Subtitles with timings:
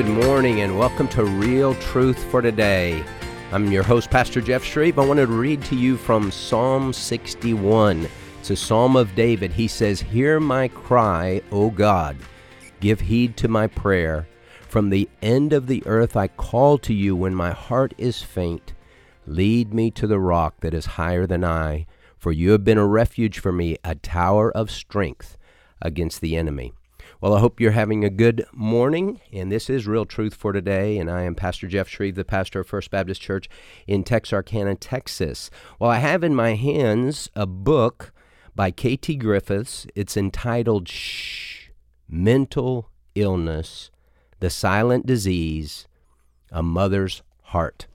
[0.00, 3.04] Good morning and welcome to Real Truth for Today.
[3.52, 4.98] I'm your host, Pastor Jeff Shreve.
[4.98, 8.08] I wanted to read to you from Psalm 61.
[8.38, 9.52] It's a psalm of David.
[9.52, 12.16] He says, Hear my cry, O God.
[12.80, 14.26] Give heed to my prayer.
[14.70, 18.72] From the end of the earth I call to you when my heart is faint.
[19.26, 21.84] Lead me to the rock that is higher than I,
[22.16, 25.36] for you have been a refuge for me, a tower of strength
[25.82, 26.72] against the enemy.
[27.20, 30.96] Well, I hope you're having a good morning, and this is Real Truth for Today,
[30.96, 33.46] and I am Pastor Jeff Shreve, the pastor of First Baptist Church
[33.86, 35.50] in Texarkana, Texas.
[35.78, 38.14] Well, I have in my hands a book
[38.54, 39.16] by K.T.
[39.16, 39.86] Griffiths.
[39.94, 41.68] It's entitled Shh,
[42.08, 43.90] Mental Illness,
[44.38, 45.86] the Silent Disease,
[46.50, 47.86] A Mother's Heart.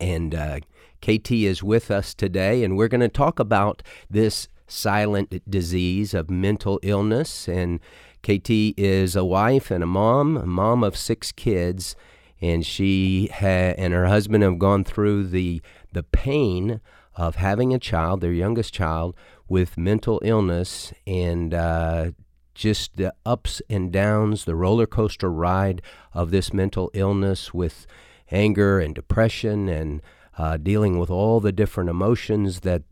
[0.00, 0.60] And uh,
[1.02, 6.30] KT is with us today, and we're going to talk about this silent disease of
[6.30, 7.80] mental illness and
[8.22, 11.96] KT is a wife and a mom, a mom of six kids,
[12.40, 16.80] and she ha- and her husband have gone through the the pain
[17.16, 19.14] of having a child, their youngest child,
[19.48, 22.12] with mental illness, and uh,
[22.54, 25.82] just the ups and downs, the roller coaster ride
[26.12, 27.86] of this mental illness with
[28.30, 30.00] anger and depression and
[30.40, 32.82] uh, dealing with all the different emotions that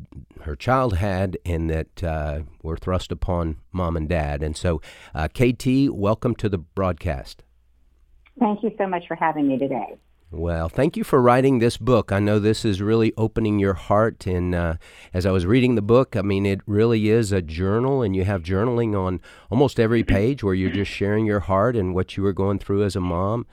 [0.42, 4.42] her child had and that uh, were thrust upon mom and dad.
[4.42, 4.82] And so,
[5.14, 7.44] uh, KT, welcome to the broadcast.
[8.38, 9.96] Thank you so much for having me today.
[10.30, 12.12] Well, thank you for writing this book.
[12.12, 14.26] I know this is really opening your heart.
[14.26, 14.74] And uh,
[15.14, 18.24] as I was reading the book, I mean, it really is a journal, and you
[18.24, 22.22] have journaling on almost every page where you're just sharing your heart and what you
[22.22, 23.46] were going through as a mom.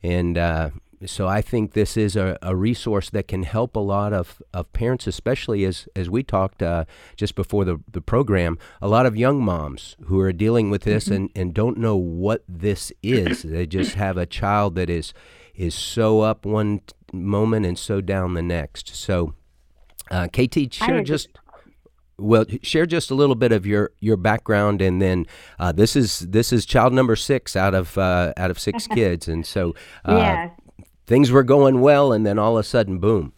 [0.00, 0.70] And uh,
[1.06, 4.72] so I think this is a, a resource that can help a lot of, of
[4.72, 6.84] parents, especially as, as we talked uh,
[7.16, 11.04] just before the, the program, a lot of young moms who are dealing with this
[11.04, 11.14] mm-hmm.
[11.14, 13.42] and, and don't know what this is.
[13.42, 15.12] they just have a child that is
[15.54, 16.80] is so up one
[17.12, 18.96] moment and so down the next.
[18.96, 19.34] So,
[20.10, 21.28] uh, KT, share just
[22.18, 25.26] well share just a little bit of your your background and then
[25.58, 29.28] uh, this is this is child number six out of uh, out of six kids
[29.28, 29.74] and so
[30.04, 30.61] uh, yes
[31.12, 33.34] things were going well, and then all of a sudden, boom.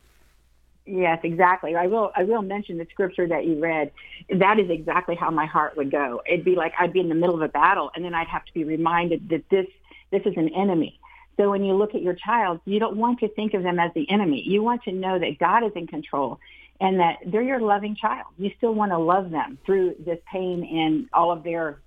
[0.87, 1.75] Yes, exactly.
[1.75, 2.13] I will.
[2.15, 3.91] I will mention the scripture that you read.
[4.31, 6.23] That is exactly how my heart would go.
[6.25, 8.45] It'd be like I'd be in the middle of a battle, and then I'd have
[8.45, 9.67] to be reminded that this
[10.13, 11.01] this is an enemy.
[11.37, 13.91] So when you look at your child, you don't want to think of them as
[13.95, 14.41] the enemy.
[14.47, 16.39] You want to know that God is in control
[16.81, 18.29] and that they're your loving child.
[18.39, 21.81] You still want to love them through this pain and all of their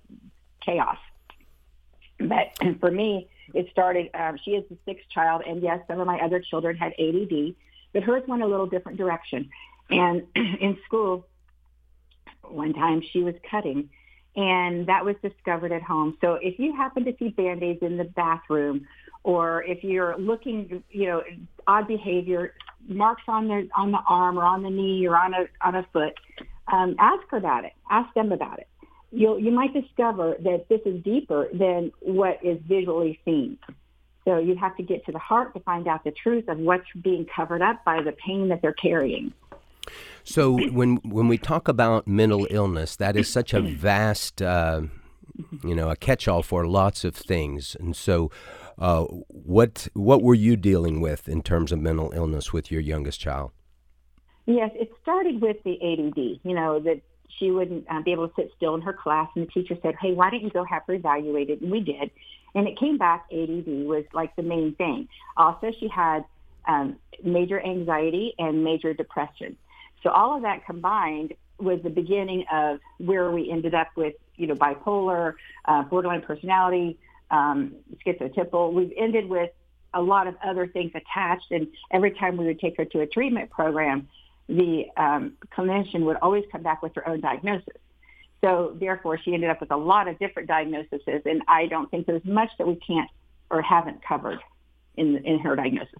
[0.60, 0.98] chaos.
[2.18, 6.06] But for me, it started, um, she is the sixth child, and yes, some of
[6.06, 7.54] my other children had ADD,
[7.92, 9.48] but hers went a little different direction.
[9.90, 11.26] And in school,
[12.42, 13.90] one time she was cutting,
[14.36, 16.16] and that was discovered at home.
[16.20, 18.86] So if you happen to see band-aids in the bathroom,
[19.24, 21.22] or if you're looking, you know,
[21.66, 22.54] odd behavior,
[22.86, 25.86] marks on the on the arm or on the knee or on a on a
[25.92, 26.14] foot,
[26.72, 27.72] um, ask her about it.
[27.90, 28.68] Ask them about it
[29.10, 33.58] you'll, you might discover that this is deeper than what is visually seen.
[34.24, 36.84] So you have to get to the heart to find out the truth of what's
[37.02, 39.32] being covered up by the pain that they're carrying.
[40.22, 44.82] So when when we talk about mental illness, that is such a vast, uh,
[45.64, 47.74] you know, a catch-all for lots of things.
[47.80, 48.30] And so,
[48.78, 53.20] uh, what what were you dealing with in terms of mental illness with your youngest
[53.20, 53.52] child?
[54.44, 56.40] Yes, it started with the ADD.
[56.42, 57.00] You know, that
[57.38, 59.28] she wouldn't uh, be able to sit still in her class.
[59.34, 61.62] And the teacher said, hey, why don't you go have her evaluated?
[61.62, 62.10] And we did.
[62.54, 65.08] And it came back ADD was like the main thing.
[65.36, 66.24] Also, she had
[66.66, 69.56] um, major anxiety and major depression.
[70.02, 74.46] So all of that combined was the beginning of where we ended up with, you
[74.46, 75.34] know, bipolar,
[75.64, 76.98] uh, borderline personality,
[77.30, 77.74] um,
[78.06, 78.72] schizotypal.
[78.72, 79.50] We've ended with
[79.94, 81.50] a lot of other things attached.
[81.50, 84.08] And every time we would take her to a treatment program,
[84.48, 87.76] the um, clinician would always come back with her own diagnosis.
[88.40, 92.06] So therefore, she ended up with a lot of different diagnoses, and I don't think
[92.06, 93.10] there's much that we can't
[93.50, 94.38] or haven't covered
[94.96, 95.94] in in her diagnoses.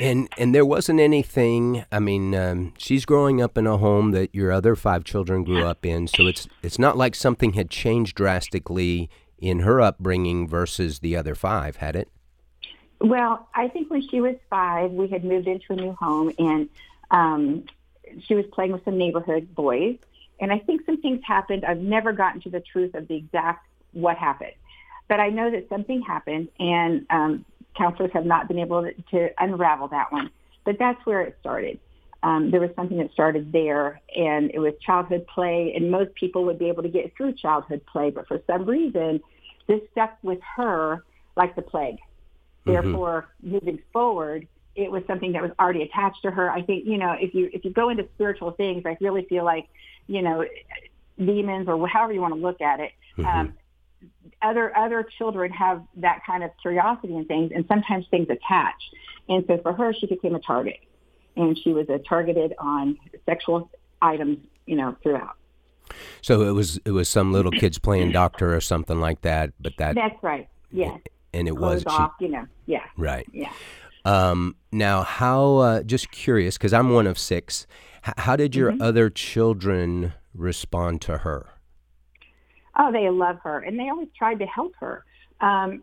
[0.00, 1.84] And and there wasn't anything.
[1.90, 5.64] I mean, um, she's growing up in a home that your other five children grew
[5.64, 11.00] up in, so it's it's not like something had changed drastically in her upbringing versus
[11.00, 12.08] the other five, had it?
[13.00, 16.68] Well, I think when she was five, we had moved into a new home, and
[17.12, 17.64] um,
[18.26, 19.96] she was playing with some neighborhood boys,
[20.40, 21.64] and I think some things happened.
[21.64, 24.54] I've never gotten to the truth of the exact what happened,
[25.08, 27.44] but I know that something happened, and um,
[27.76, 30.30] counselors have not been able to, to unravel that one.
[30.64, 31.78] But that's where it started.
[32.22, 36.44] Um, there was something that started there, and it was childhood play, and most people
[36.44, 39.20] would be able to get through childhood play, but for some reason,
[39.66, 41.04] this stuck with her
[41.36, 41.98] like the plague.
[42.64, 43.54] Therefore, mm-hmm.
[43.54, 46.50] moving forward, it was something that was already attached to her.
[46.50, 49.44] I think, you know, if you if you go into spiritual things, I really feel
[49.44, 49.68] like,
[50.06, 50.44] you know,
[51.18, 53.26] demons or however you want to look at it, mm-hmm.
[53.26, 53.54] um,
[54.40, 58.82] other other children have that kind of curiosity and things, and sometimes things attach.
[59.28, 60.80] And so for her, she became a target,
[61.36, 63.70] and she was a targeted on sexual
[64.00, 65.36] items, you know, throughout.
[66.22, 69.74] So it was it was some little kids playing doctor or something like that, but
[69.78, 70.48] that that's right.
[70.70, 70.96] Yeah.
[71.34, 72.46] And it Clothes was off, she, you know.
[72.66, 72.84] Yeah.
[72.96, 73.26] Right.
[73.32, 73.52] Yeah.
[74.04, 75.56] Um, now, how?
[75.56, 77.66] Uh, just curious, because I'm one of six.
[78.06, 78.82] H- how did your mm-hmm.
[78.82, 81.50] other children respond to her?
[82.76, 85.04] Oh, they love her, and they always tried to help her.
[85.40, 85.82] Um,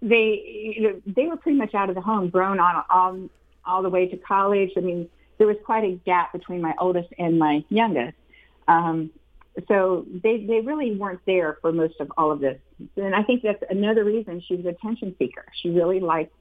[0.00, 3.28] they, you know, they were pretty much out of the home, grown on all
[3.64, 4.70] all the way to college.
[4.76, 8.16] I mean, there was quite a gap between my oldest and my youngest.
[8.66, 9.10] Um,
[9.66, 12.58] so they, they really weren't there for most of all of this.
[12.96, 15.44] And I think that's another reason she was an attention seeker.
[15.62, 16.32] She really liked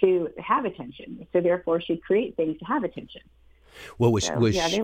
[0.00, 1.26] to have attention.
[1.32, 3.22] So therefore she'd create things to have attention.
[3.98, 4.82] Well, was, so, was yeah, she,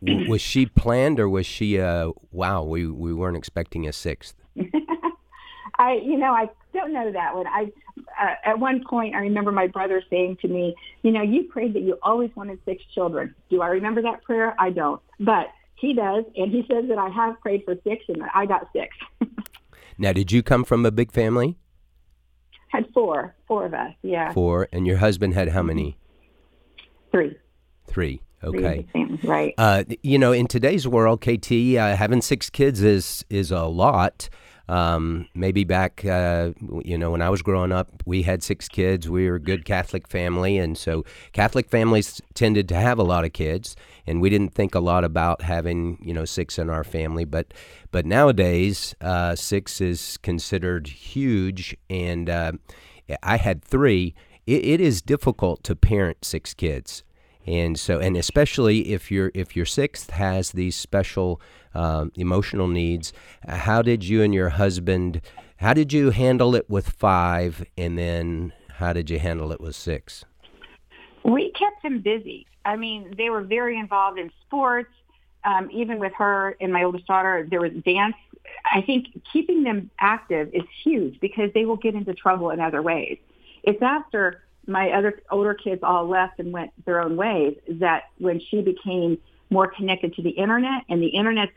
[0.00, 4.34] was she planned or was she, uh, wow, we, we weren't expecting a sixth?
[5.78, 7.46] I, you know, I don't know that one.
[7.46, 7.70] I,
[8.20, 11.74] uh, at one point, I remember my brother saying to me, you know, you prayed
[11.74, 13.34] that you always wanted six children.
[13.50, 14.56] Do I remember that prayer?
[14.58, 15.00] I don't.
[15.20, 18.68] But he does, and he says that I have prayed for six, and I got
[18.72, 18.96] six.
[19.98, 21.56] now, did you come from a big family?
[22.68, 23.94] Had four, four of us.
[24.02, 24.32] Yeah.
[24.32, 25.98] Four, and your husband had how many?
[27.10, 27.36] Three.
[27.86, 28.20] Three.
[28.44, 28.86] Okay.
[28.92, 29.54] Three right.
[29.58, 34.28] Uh, you know, in today's world, KT, uh, having six kids is is a lot.
[34.68, 36.50] Um, maybe back, uh,
[36.84, 39.08] you know, when I was growing up, we had six kids.
[39.08, 43.24] We were a good Catholic family, and so Catholic families tended to have a lot
[43.24, 43.76] of kids,
[44.06, 47.24] and we didn't think a lot about having, you know, six in our family.
[47.24, 47.54] But
[47.90, 52.52] but nowadays, uh, six is considered huge, and uh,
[53.22, 54.14] I had three.
[54.46, 57.04] It, it is difficult to parent six kids
[57.48, 61.40] and so and especially if your if your sixth has these special
[61.74, 63.12] um, emotional needs.
[63.46, 65.20] How did you and your husband
[65.58, 69.74] how did you handle it with five and then how did you handle it with
[69.74, 70.24] six?
[71.24, 72.46] We kept them busy.
[72.64, 74.90] I mean they were very involved in sports.
[75.44, 78.14] Um, even with her and my oldest daughter there was dance.
[78.72, 82.80] I think keeping them active is huge because they will get into trouble in other
[82.80, 83.18] ways.
[83.64, 88.40] It's after my other older kids all left and went their own ways that when
[88.48, 89.18] she became
[89.50, 91.50] more connected to the internet and the internet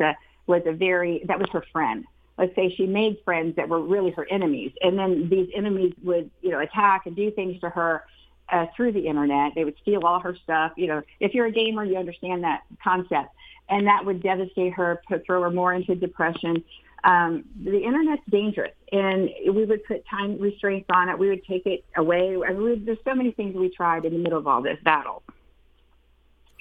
[0.47, 2.05] was a very that was her friend
[2.38, 6.29] let's say she made friends that were really her enemies and then these enemies would
[6.41, 8.03] you know attack and do things to her
[8.49, 11.51] uh, through the internet they would steal all her stuff you know if you're a
[11.51, 13.29] gamer you understand that concept
[13.69, 16.63] and that would devastate her put throw her more into depression
[17.03, 21.17] um, the internet's dangerous, and we would put time restraints on it.
[21.17, 22.38] We would take it away.
[22.47, 25.23] I mean, there's so many things we tried in the middle of all this battle.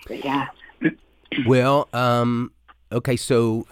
[0.07, 0.49] But yeah.
[1.47, 2.53] Well, um,
[2.93, 3.67] okay, so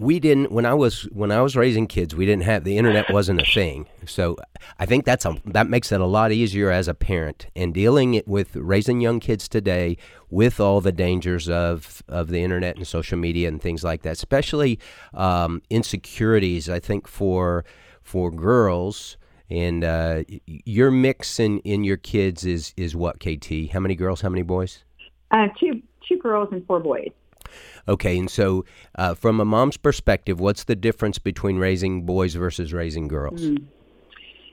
[0.00, 3.10] we didn't when I was when I was raising kids, we didn't have the internet
[3.10, 3.86] wasn't a thing.
[4.06, 4.36] So
[4.78, 8.22] I think that's a, that makes it a lot easier as a parent and dealing
[8.26, 9.98] with raising young kids today
[10.30, 14.12] with all the dangers of of the internet and social media and things like that,
[14.12, 14.78] especially
[15.12, 16.70] um, insecurities.
[16.70, 17.64] I think for
[18.02, 19.16] for girls.
[19.52, 23.72] And uh, your mix in, in your kids is is what, KT?
[23.72, 24.20] How many girls?
[24.20, 24.84] How many boys?
[25.32, 27.10] Uh, two two girls and four boys.
[27.88, 28.64] Okay, and so
[28.96, 33.42] uh, from a mom's perspective, what's the difference between raising boys versus raising girls?
[33.42, 33.64] Mm.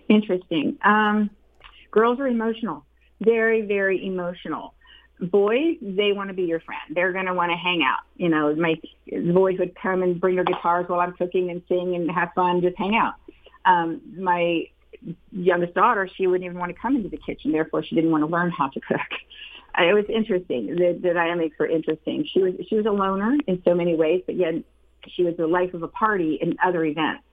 [0.09, 0.77] Interesting.
[0.83, 1.29] Um,
[1.91, 2.85] girls are emotional,
[3.19, 4.73] very, very emotional.
[5.19, 6.81] Boys, they want to be your friend.
[6.91, 7.99] They're going to want to hang out.
[8.15, 8.75] You know, my
[9.07, 12.29] the boys would come and bring their guitars while I'm cooking and sing and have
[12.35, 13.15] fun, just hang out.
[13.65, 14.67] Um, my
[15.31, 17.51] youngest daughter, she wouldn't even want to come into the kitchen.
[17.51, 18.99] Therefore, she didn't want to learn how to cook
[19.77, 20.67] it was interesting.
[20.67, 22.27] The, the dynamics were interesting.
[22.31, 24.55] She was she was a loner in so many ways, but yet
[25.07, 27.23] she was the life of a party in other events.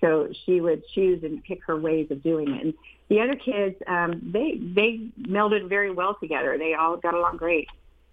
[0.00, 2.64] So she would choose and pick her ways of doing it.
[2.64, 2.74] And
[3.08, 6.56] the other kids, um, they they melded very well together.
[6.58, 7.68] They all got along great.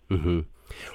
[0.10, 0.42] Mm-hmm.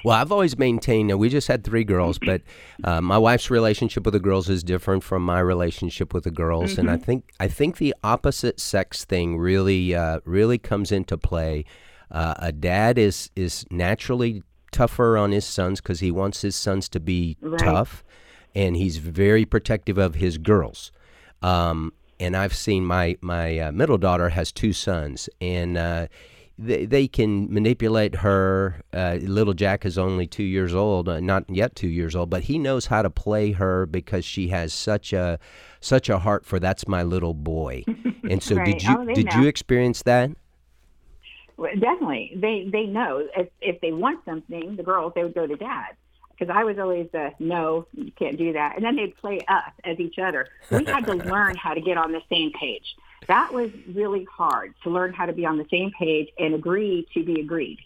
[0.03, 1.09] Well, I've always maintained.
[1.09, 2.41] That we just had three girls, but
[2.83, 6.71] uh, my wife's relationship with the girls is different from my relationship with the girls,
[6.71, 6.81] mm-hmm.
[6.81, 7.03] and I mm-hmm.
[7.03, 11.65] think I think the opposite sex thing really uh, really comes into play
[12.11, 16.89] uh, a dad is is naturally tougher on his sons because he wants his sons
[16.89, 17.59] to be right.
[17.59, 18.03] tough,
[18.53, 20.91] and he's very protective of his girls.
[21.41, 26.07] Um, and I've seen my my uh, middle daughter has two sons, and uh,
[26.57, 28.81] they, they can manipulate her.
[28.93, 32.43] Uh, little Jack is only two years old, uh, not yet two years old, but
[32.43, 35.37] he knows how to play her because she has such a
[35.81, 37.83] such a heart for that's my little boy.
[38.23, 38.65] And so, Right.
[38.65, 39.41] did you Oh, did know.
[39.41, 40.31] you experience that?
[41.57, 45.55] Definitely, they they know if if they want something, the girls they would go to
[45.55, 45.95] dad
[46.37, 49.71] because I was always the no, you can't do that, and then they'd play us
[49.83, 50.47] as each other.
[50.69, 52.95] We had to learn how to get on the same page.
[53.27, 57.07] That was really hard to learn how to be on the same page and agree
[57.13, 57.79] to be agreed.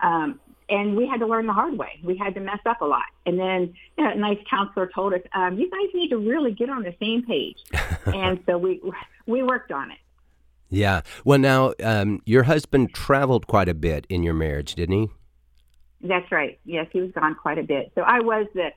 [0.00, 1.98] Um, and we had to learn the hard way.
[2.02, 3.06] We had to mess up a lot.
[3.26, 6.52] And then you know, a nice counselor told us, um, "You guys need to really
[6.52, 7.58] get on the same page."
[8.06, 8.80] and so we
[9.26, 9.98] we worked on it.
[10.70, 11.00] Yeah.
[11.24, 15.08] Well, now um, your husband traveled quite a bit in your marriage, didn't he?
[16.00, 16.58] That's right.
[16.64, 17.90] Yes, he was gone quite a bit.
[17.94, 18.70] So I was the,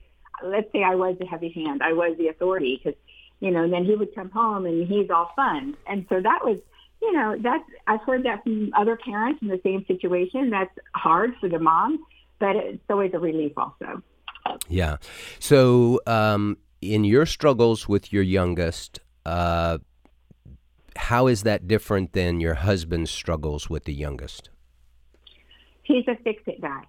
[0.43, 1.81] let's say I was the heavy hand.
[1.83, 2.97] I was the authority because,
[3.39, 5.75] you know, and then he would come home and he's all fun.
[5.87, 6.57] And so that was,
[7.01, 10.49] you know, that's, I've heard that from other parents in the same situation.
[10.49, 12.03] That's hard for the mom,
[12.39, 14.01] but it's always a relief also.
[14.67, 14.97] Yeah.
[15.39, 19.77] So, um, in your struggles with your youngest, uh,
[20.95, 24.49] how is that different than your husband's struggles with the youngest?
[25.83, 26.83] He's a fix-it guy.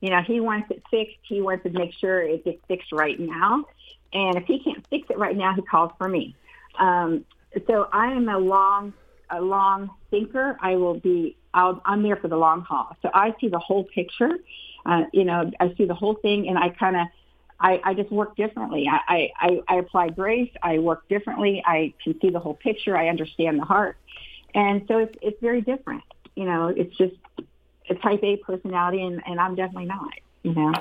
[0.00, 1.18] You know, he wants it fixed.
[1.22, 3.64] He wants to make sure it gets fixed right now.
[4.12, 6.34] And if he can't fix it right now, he calls for me.
[6.78, 7.24] Um,
[7.66, 8.92] so I am a long,
[9.30, 10.56] a long thinker.
[10.60, 11.36] I will be.
[11.52, 12.96] I'll, I'm there for the long haul.
[13.02, 14.38] So I see the whole picture.
[14.86, 17.06] Uh, you know, I see the whole thing, and I kind of,
[17.60, 18.86] I, I just work differently.
[18.90, 20.50] I, I, I apply grace.
[20.62, 21.62] I work differently.
[21.64, 22.96] I can see the whole picture.
[22.96, 23.96] I understand the heart,
[24.54, 26.02] and so it's it's very different.
[26.36, 27.14] You know, it's just
[27.90, 30.12] a type A personality, and, and I'm definitely not.
[30.42, 30.72] You know.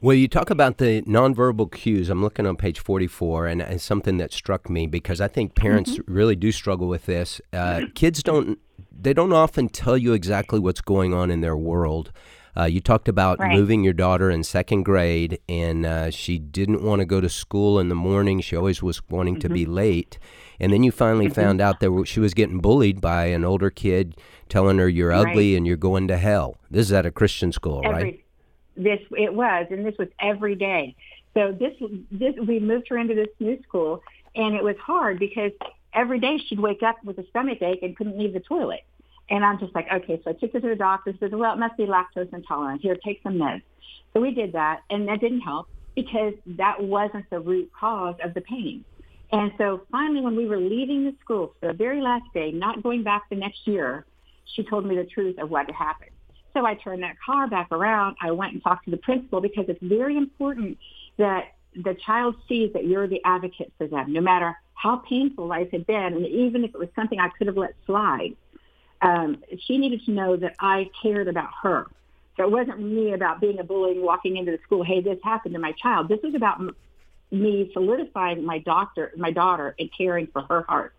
[0.00, 2.08] Well, you talk about the nonverbal cues.
[2.08, 5.98] I'm looking on page 44, and it's something that struck me because I think parents
[6.06, 7.42] really do struggle with this.
[7.52, 8.58] Uh, kids don't
[8.98, 12.12] they don't often tell you exactly what's going on in their world.
[12.56, 13.56] Uh, you talked about Right.
[13.56, 17.78] moving your daughter in second grade, and uh, she didn't want to go to school
[17.78, 18.40] in the morning.
[18.40, 20.18] She always was wanting to be late.
[20.58, 24.16] And then you finally found out that she was getting bullied by an older kid
[24.48, 26.58] telling her, You're ugly and you're going to hell.
[26.70, 28.24] This is at a Christian school, every right?
[28.76, 30.94] this it was and this was every day
[31.34, 31.74] so this
[32.10, 34.02] this we moved her into this new school
[34.34, 35.52] and it was hard because
[35.92, 38.80] every day she'd wake up with a stomach ache and couldn't leave the toilet
[39.30, 41.58] and i'm just like okay so i took her to the doctor said well it
[41.58, 43.62] must be lactose intolerant here take some meds
[44.12, 48.34] so we did that and that didn't help because that wasn't the root cause of
[48.34, 48.84] the pain
[49.32, 52.82] and so finally when we were leaving the school for the very last day not
[52.82, 54.04] going back the next year
[54.56, 56.10] she told me the truth of what had happened
[56.54, 58.16] so I turned that car back around.
[58.20, 60.78] I went and talked to the principal because it's very important
[61.18, 65.68] that the child sees that you're the advocate for them, no matter how painful life
[65.70, 68.34] had been, and even if it was something I could have let slide.
[69.02, 71.86] Um, she needed to know that I cared about her.
[72.36, 74.82] So it wasn't me about being a bully and walking into the school.
[74.82, 76.08] Hey, this happened to my child.
[76.08, 76.76] This was about m-
[77.30, 80.94] me solidifying my doctor, my daughter, and caring for her heart.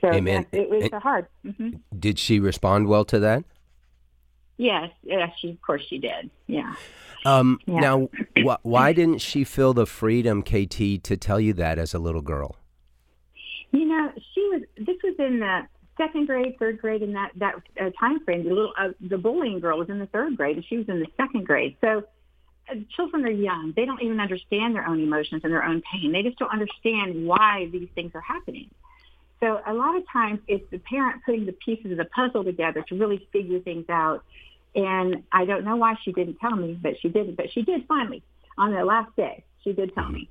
[0.00, 0.46] So Amen.
[0.50, 1.26] that- it was And- hard.
[1.42, 3.44] hmm Did she respond well to that?
[4.58, 6.28] Yes, yes, she of course she did.
[6.46, 6.74] Yeah.
[7.24, 7.80] Um, Yeah.
[7.80, 11.98] Now, wh- why didn't she feel the freedom, KT, to tell you that as a
[11.98, 12.56] little girl?
[13.72, 14.62] You know, she was.
[14.76, 15.62] This was in the
[16.00, 18.44] second grade, third grade, in that that uh, time frame.
[18.44, 21.00] The little, uh, the bullying girl was in the third grade, and she was in
[21.00, 21.76] the second grade.
[21.80, 22.04] So,
[22.70, 26.12] uh, children are young; they don't even understand their own emotions and their own pain.
[26.12, 28.70] They just don't understand why these things are happening.
[29.40, 32.82] So, a lot of times, it's the parent putting the pieces of the puzzle together
[32.88, 34.24] to really figure things out.
[34.74, 37.36] And I don't know why she didn't tell me, but she didn't.
[37.36, 38.22] But she did finally
[38.56, 39.44] on the last day.
[39.64, 40.28] She did tell me.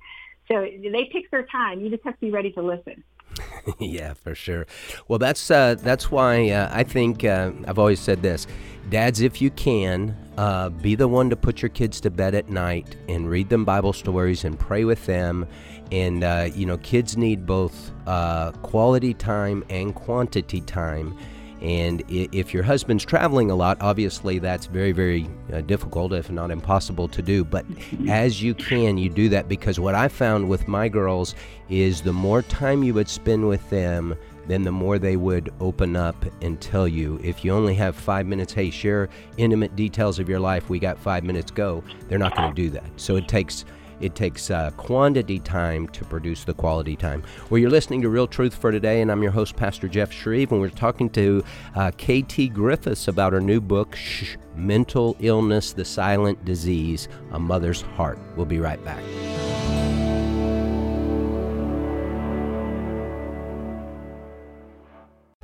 [0.47, 1.81] So they pick their time.
[1.81, 3.03] You just have to be ready to listen.
[3.79, 4.67] yeah, for sure.
[5.07, 8.47] Well, that's uh, that's why uh, I think uh, I've always said this,
[8.89, 12.49] dads, if you can, uh, be the one to put your kids to bed at
[12.49, 15.47] night and read them Bible stories and pray with them.
[15.91, 21.17] And uh, you know, kids need both uh, quality time and quantity time.
[21.61, 26.51] And if your husband's traveling a lot, obviously that's very, very uh, difficult, if not
[26.51, 27.43] impossible to do.
[27.43, 27.65] But
[28.07, 31.35] as you can, you do that because what I found with my girls
[31.69, 34.15] is the more time you would spend with them,
[34.47, 37.19] then the more they would open up and tell you.
[37.23, 40.97] If you only have five minutes, hey, share intimate details of your life, we got
[40.97, 42.89] five minutes, go, they're not going to do that.
[42.95, 43.65] So it takes
[43.99, 47.23] it takes uh, quantity time to produce the quality time.
[47.49, 50.51] Well, you're listening to Real Truth for Today, and I'm your host, Pastor Jeff Shreve,
[50.51, 51.43] and we're talking to
[51.75, 57.81] uh, KT Griffiths about her new book, Shh, Mental Illness, the Silent Disease, A Mother's
[57.81, 58.19] Heart.
[58.35, 59.03] We'll be right back.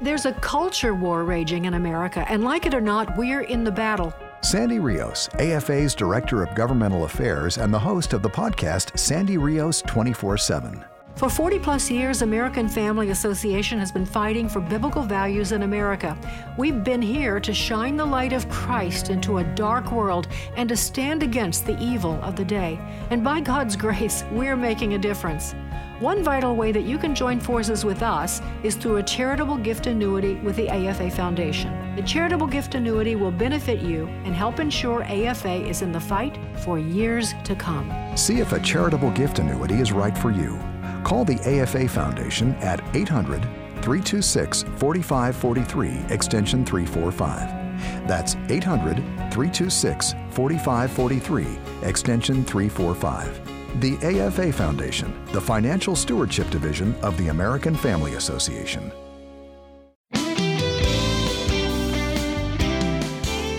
[0.02, 3.72] There's a culture war raging in America, and like it or not, we're in the
[3.72, 4.14] battle.
[4.46, 9.82] Sandy Rios, AFA's Director of Governmental Affairs and the host of the podcast Sandy Rios
[9.82, 10.86] 24 7.
[11.16, 16.16] For 40 plus years, American Family Association has been fighting for biblical values in America.
[16.60, 20.78] We've been here to shine the light of Christ into a dark world and to
[20.78, 22.80] stand against the evil of the day.
[23.10, 25.56] And by God's grace, we're making a difference.
[26.00, 29.88] One vital way that you can join forces with us is through a charitable gift
[29.88, 31.96] annuity with the AFA Foundation.
[31.96, 36.38] The charitable gift annuity will benefit you and help ensure AFA is in the fight
[36.58, 37.90] for years to come.
[38.18, 40.60] See if a charitable gift annuity is right for you.
[41.06, 43.44] Call the AFA Foundation at 800
[43.82, 47.66] 326 4543, extension 345.
[48.06, 48.98] That's 800
[49.32, 53.45] 326 4543, extension 345.
[53.82, 58.90] The AFA Foundation, the Financial Stewardship Division of the American Family Association.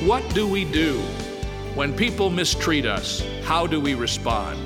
[0.06, 1.00] What do we do?
[1.74, 4.58] When people mistreat us, how do we respond?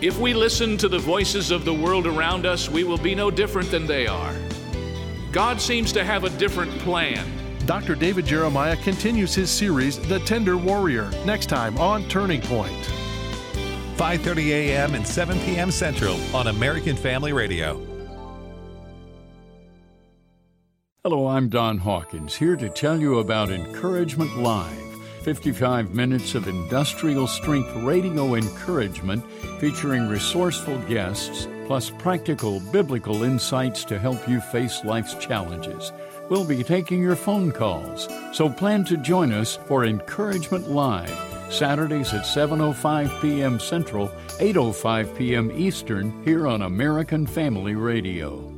[0.00, 3.30] If we listen to the voices of the world around us, we will be no
[3.30, 4.34] different than they are.
[5.30, 7.30] God seems to have a different plan.
[7.66, 7.94] Dr.
[7.94, 13.03] David Jeremiah continues his series, The Tender Warrior, next time on Turning Point.
[13.96, 14.94] 5:30 a.m.
[14.94, 15.70] and 7 p.m.
[15.70, 17.80] Central on American Family Radio.
[21.04, 24.84] Hello, I'm Don Hawkins, here to tell you about Encouragement Live.
[25.22, 29.22] 55 minutes of industrial strength radio encouragement
[29.60, 35.92] featuring resourceful guests, plus practical biblical insights to help you face life's challenges.
[36.30, 42.12] We'll be taking your phone calls, so plan to join us for Encouragement Live Saturdays
[42.12, 43.60] at 7:05 p.m.
[43.60, 44.08] Central,
[44.38, 45.52] 8:05 p.m.
[45.52, 48.50] Eastern here on American Family Radio.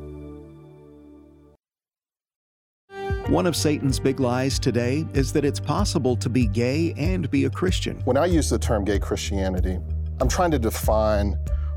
[3.28, 7.46] One of Satan's big lies today is that it's possible to be gay and be
[7.46, 7.96] a Christian.
[8.04, 9.80] When I use the term gay Christianity,
[10.20, 11.36] I'm trying to define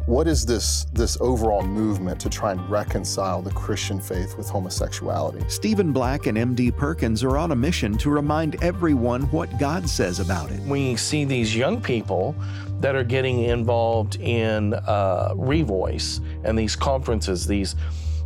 [0.09, 5.47] what is this, this overall movement to try and reconcile the Christian faith with homosexuality?
[5.49, 10.19] Stephen Black and MD Perkins are on a mission to remind everyone what God says
[10.19, 10.59] about it.
[10.61, 12.33] We see these young people
[12.79, 17.75] that are getting involved in uh, Revoice and these conferences, these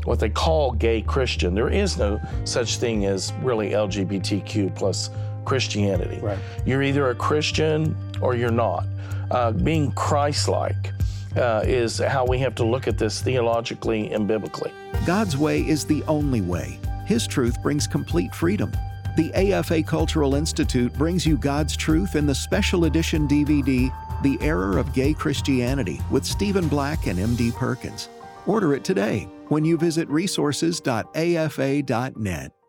[0.06, 1.54] what they call gay Christian.
[1.54, 5.10] There is no such thing as really LGBTQ plus
[5.44, 6.20] Christianity.
[6.22, 6.40] Right.
[6.66, 8.86] You're either a Christian or you're not.
[9.32, 10.94] Uh, being Christ-like
[11.38, 14.72] uh, is how we have to look at this theologically and biblically.
[15.06, 16.80] God's way is the only way.
[17.06, 18.72] His truth brings complete freedom.
[19.16, 23.94] The AFA Cultural Institute brings you God's truth in the special edition DVD,
[24.24, 28.10] The Error of Gay Christianity, with Stephen Black and MD Perkins.
[28.48, 32.63] Order it today when you visit resources.afa.net.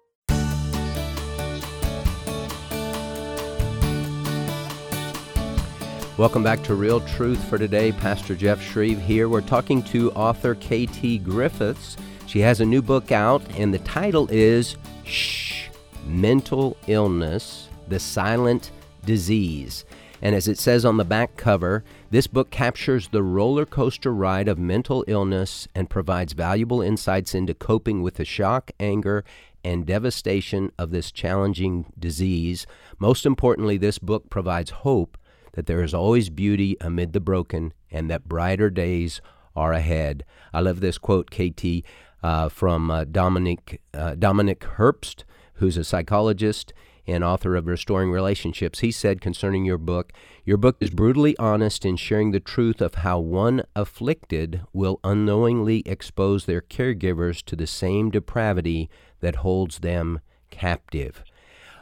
[6.16, 7.90] Welcome back to Real Truth for Today.
[7.90, 9.28] Pastor Jeff Shreve here.
[9.28, 11.96] We're talking to author KT Griffiths.
[12.28, 15.70] She has a new book out, and the title is Shh
[16.06, 18.70] Mental Illness The Silent
[19.04, 19.84] Disease.
[20.22, 24.46] And as it says on the back cover, this book captures the roller coaster ride
[24.46, 29.24] of mental illness and provides valuable insights into coping with the shock, anger,
[29.64, 32.68] and devastation of this challenging disease.
[33.00, 35.18] Most importantly, this book provides hope
[35.54, 39.20] that there is always beauty amid the broken and that brighter days
[39.56, 40.24] are ahead.
[40.52, 41.84] I love this quote, KT,
[42.22, 46.72] uh, from uh, Dominic, uh, Dominic Herbst, who's a psychologist
[47.06, 48.80] and author of Restoring Relationships.
[48.80, 50.12] He said concerning your book,
[50.44, 55.82] Your book is brutally honest in sharing the truth of how one afflicted will unknowingly
[55.86, 58.88] expose their caregivers to the same depravity
[59.20, 61.22] that holds them captive.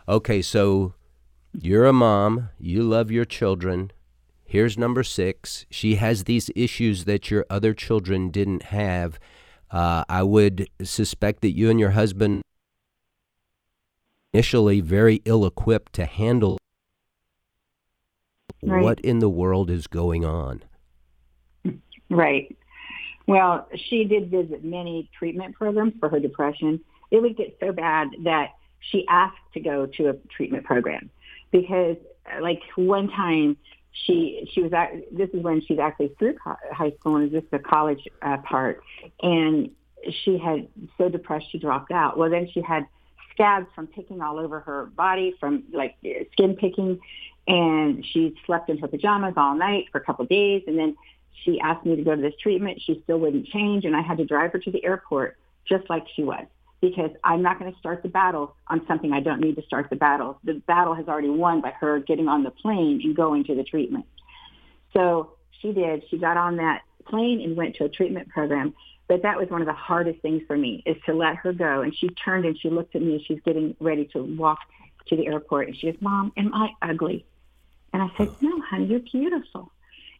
[0.09, 0.95] Okay, so
[1.53, 3.91] you're a mom, you love your children.
[4.45, 5.67] Here's number six.
[5.71, 9.19] She has these issues that your other children didn't have.
[9.71, 12.43] Uh, I would suspect that you and your husband
[14.35, 16.59] initially very ill equipped to handle
[18.65, 18.83] Right.
[18.83, 20.63] what in the world is going on.
[22.09, 22.57] Right.
[23.27, 26.81] Well, she did visit many treatment programs for her depression.
[27.11, 31.11] It would get so bad that she asked to go to a treatment program
[31.53, 31.97] because,
[32.41, 33.57] like, one time
[33.93, 36.37] she she was at, this is when she's actually through
[36.73, 38.83] high school and this is the college uh, part,
[39.23, 39.71] and
[40.25, 40.67] she had
[40.99, 42.19] so depressed she dropped out.
[42.19, 42.87] Well, then she had
[43.33, 45.97] scabs from picking all over her body from like
[46.33, 47.01] skin picking,
[47.47, 50.97] and she slept in her pajamas all night for a couple of days, and then
[51.45, 52.81] she asked me to go to this treatment.
[52.85, 55.37] She still wouldn't change, and I had to drive her to the airport
[55.69, 56.47] just like she was
[56.83, 59.89] because I'm not going to start the battle on something I don't need to start
[59.89, 60.39] the battle.
[60.43, 63.63] The battle has already won by her getting on the plane and going to the
[63.63, 64.05] treatment.
[64.93, 66.03] So she did.
[66.11, 68.75] She got on that plane and went to a treatment program.
[69.07, 71.83] But that was one of the hardest things for me is to let her go.
[71.83, 74.59] And she turned and she looked at me as she's getting ready to walk
[75.07, 75.69] to the airport.
[75.69, 77.25] And she goes, Mom, am I ugly?
[77.93, 79.71] And I said, No, honey, you're beautiful.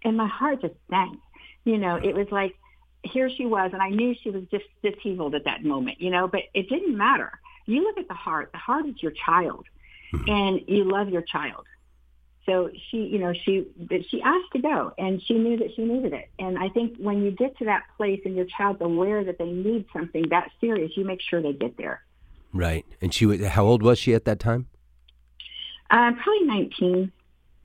[0.05, 1.19] And my heart just sank.
[1.65, 2.55] You know, it was like,
[3.03, 6.29] here she was, and I knew she was just disheveled at that moment, you know,
[6.29, 7.41] but it didn't matter.
[7.67, 8.51] You look at the heart.
[8.53, 9.67] The heart is your child,
[10.27, 11.67] and you love your child.
[12.47, 13.67] So she, you know, she
[14.09, 16.29] she asked to go, and she knew that she needed it.
[16.39, 19.51] And I think when you get to that place and your child's aware that they
[19.51, 22.03] need something that serious, you make sure they get there.
[22.53, 22.85] Right.
[23.01, 24.67] And she was how old was she at that time?
[25.91, 27.13] Uh, probably 19.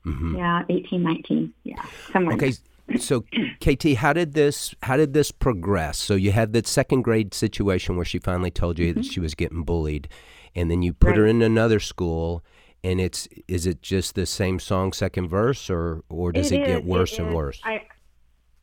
[0.05, 0.35] Mm-hmm.
[0.37, 1.53] Yeah, 18, 19.
[1.63, 2.35] Yeah, somewhere.
[2.35, 2.53] Okay.
[2.97, 3.25] So,
[3.61, 5.99] KT, how did this how did this progress?
[5.99, 9.01] So you had that second grade situation where she finally told you mm-hmm.
[9.01, 10.07] that she was getting bullied,
[10.55, 11.17] and then you put right.
[11.17, 12.43] her in another school,
[12.83, 16.65] and it's is it just the same song second verse or or does it, it
[16.65, 17.35] get worse it and is.
[17.35, 17.83] worse i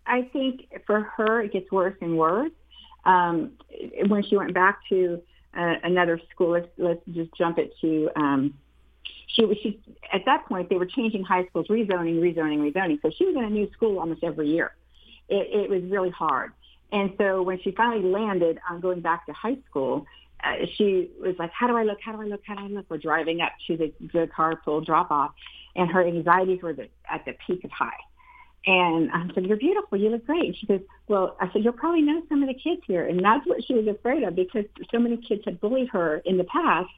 [0.06, 2.52] i think for her it gets worse and worse
[3.04, 3.52] um,
[4.08, 5.20] when she went back to
[5.56, 8.54] uh, another school let's let's just jump it to um,
[9.26, 9.80] she was she
[10.12, 13.44] at that point they were changing high schools rezoning rezoning rezoning so she was in
[13.44, 14.74] a new school almost every year
[15.28, 16.52] it, it was really hard
[16.92, 20.06] and so when she finally landed on going back to high school
[20.44, 21.98] uh, she was like, how do I look?
[22.04, 22.42] How do I look?
[22.46, 22.84] How do I look?
[22.90, 25.32] We're driving up to the, the carpool drop off
[25.76, 27.96] and her anxieties were the, at the peak of high.
[28.66, 29.98] And I said, you're beautiful.
[29.98, 30.44] You look great.
[30.44, 33.06] And she goes, well, I said, you'll probably know some of the kids here.
[33.06, 36.38] And that's what she was afraid of because so many kids had bullied her in
[36.38, 36.88] the past.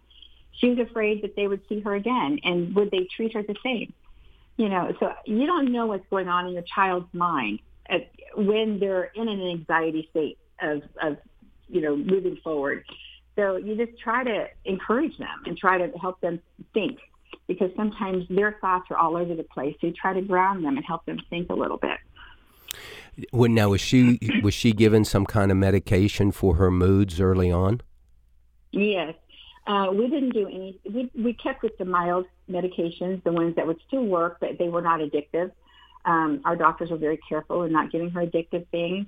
[0.58, 3.56] She was afraid that they would see her again and would they treat her the
[3.62, 3.92] same?
[4.56, 8.78] You know, so you don't know what's going on in your child's mind at, when
[8.78, 11.18] they're in an anxiety state of, of,
[11.68, 12.84] you know, moving forward.
[13.36, 16.40] So you just try to encourage them and try to help them
[16.72, 16.98] think
[17.46, 19.76] because sometimes their thoughts are all over the place.
[19.80, 21.98] So you try to ground them and help them think a little bit.
[23.32, 27.50] Well, now was she was she given some kind of medication for her moods early
[27.50, 27.80] on?
[28.72, 29.14] Yes,
[29.66, 30.78] uh, we didn't do any.
[30.84, 34.68] We we kept with the mild medications, the ones that would still work, but they
[34.68, 35.50] were not addictive.
[36.04, 39.06] Um, our doctors were very careful in not giving her addictive things.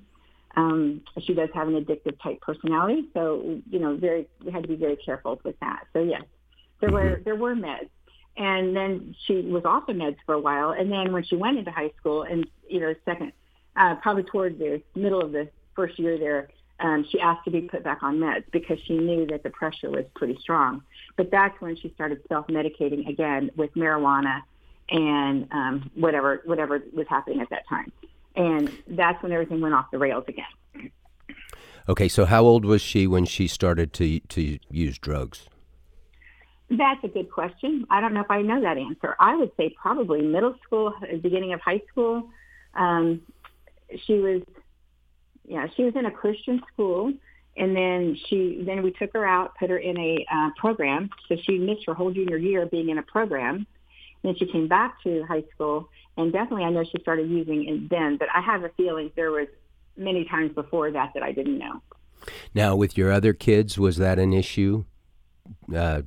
[0.57, 4.67] Um, she does have an addictive type personality, so you know, very we had to
[4.67, 5.85] be very careful with that.
[5.93, 6.23] So yes,
[6.81, 7.23] there were mm-hmm.
[7.23, 7.89] there were meds,
[8.35, 11.57] and then she was off of meds for a while, and then when she went
[11.57, 13.31] into high school, and you know, second,
[13.77, 17.61] uh, probably toward the middle of the first year there, um, she asked to be
[17.61, 20.81] put back on meds because she knew that the pressure was pretty strong.
[21.17, 24.41] But that's when she started self-medicating again with marijuana
[24.89, 27.91] and um, whatever whatever was happening at that time
[28.39, 30.91] and that's when everything went off the rails again.
[31.87, 35.47] Okay, so how old was she when she started to to use drugs?
[36.69, 37.85] That's a good question.
[37.89, 39.15] I don't know if I know that answer.
[39.19, 42.29] I would say probably middle school, beginning of high school.
[42.75, 43.21] Um,
[44.05, 44.43] she was,
[45.49, 47.11] yeah, she was in a Christian school,
[47.57, 51.09] and then she then we took her out, put her in a uh, program.
[51.27, 53.65] So she missed her whole junior year being in a program.
[54.23, 57.89] Then she came back to high school, and definitely I know she started using it
[57.89, 58.17] then.
[58.17, 59.47] But I have a feeling there was
[59.97, 61.81] many times before that that I didn't know.
[62.53, 64.85] Now, with your other kids, was that an issue?
[65.73, 66.03] Uh,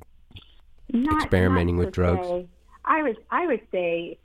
[0.89, 2.27] not, experimenting not with drugs.
[2.27, 2.47] Say.
[2.85, 4.19] I would I would say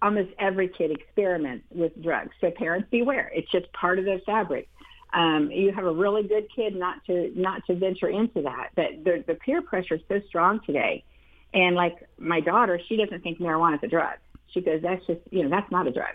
[0.00, 2.30] almost every kid experiments with drugs.
[2.40, 3.30] So parents beware.
[3.34, 4.68] It's just part of the fabric.
[5.12, 8.70] Um, you have a really good kid not to not to venture into that.
[8.74, 11.04] But the, the peer pressure is so strong today
[11.54, 14.14] and like my daughter, she doesn't think marijuana is a drug.
[14.48, 16.14] She goes, that's just, you know, that's not a drug.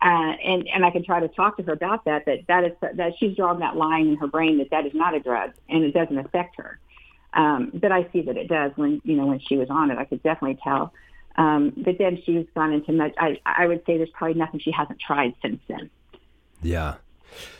[0.00, 2.24] Uh, and and I can try to talk to her about that.
[2.26, 5.14] That that is that she's drawn that line in her brain that that is not
[5.14, 6.78] a drug and it doesn't affect her.
[7.34, 9.98] Um, but I see that it does when you know when she was on it.
[9.98, 10.92] I could definitely tell.
[11.38, 13.14] Um, but then she's gone into much.
[13.18, 15.88] I I would say there's probably nothing she hasn't tried since then.
[16.62, 16.96] Yeah.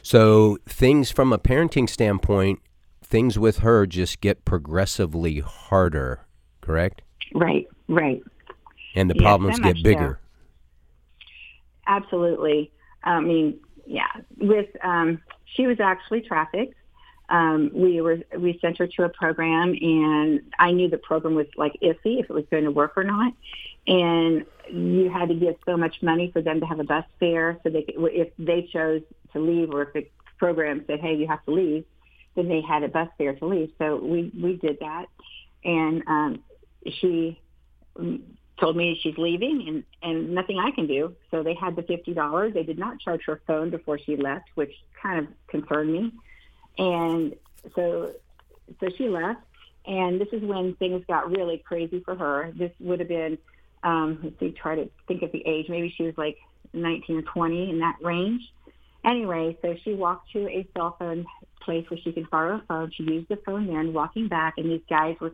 [0.02, 2.60] So things from a parenting standpoint,
[3.02, 6.26] things with her just get progressively harder
[6.68, 7.02] correct?
[7.34, 8.22] Right, right.
[8.94, 10.20] And the yes, problems get bigger.
[10.20, 11.24] So.
[11.86, 12.70] Absolutely.
[13.02, 14.08] I mean, yeah.
[14.36, 15.20] With um,
[15.56, 16.74] she was actually trafficked.
[17.30, 21.46] Um, we were we sent her to a program, and I knew the program was
[21.56, 23.32] like iffy if it was going to work or not.
[23.88, 27.59] And you had to give so much money for them to have a bus fare,
[27.62, 30.07] so they if they chose to leave, or if the
[30.38, 31.85] program said, "Hey, you have to leave,"
[32.37, 33.72] then they had a bus fare to leave.
[33.79, 35.07] So we we did that,
[35.64, 36.44] and um,
[37.01, 37.40] she
[38.61, 41.14] told me she's leaving and, and nothing I can do.
[41.31, 42.53] So they had the $50.
[42.53, 46.12] They did not charge her phone before she left, which kind of concerned me.
[46.77, 47.35] And
[47.74, 48.12] so
[48.81, 49.40] so she left,
[49.87, 52.53] and this is when things got really crazy for her.
[52.55, 53.38] This would have been,
[53.88, 55.66] um, let's see, try to think of the age.
[55.70, 56.37] Maybe she was like
[56.74, 58.42] 19 or 20 in that range.
[59.03, 61.24] Anyway, so she walked to a cell phone
[61.62, 62.92] place where she could borrow a phone.
[62.94, 65.33] She used the phone there and walking back, and these guys were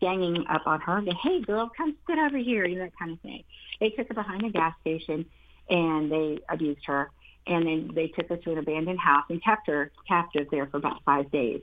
[0.00, 1.00] ganging up on her.
[1.00, 3.42] Going, hey, girl, come sit over here, you know, that kind of thing.
[3.80, 5.26] They took her behind a gas station,
[5.68, 7.10] and they abused her.
[7.48, 10.76] And then they took her to an abandoned house and kept her captive there for
[10.76, 11.62] about five days.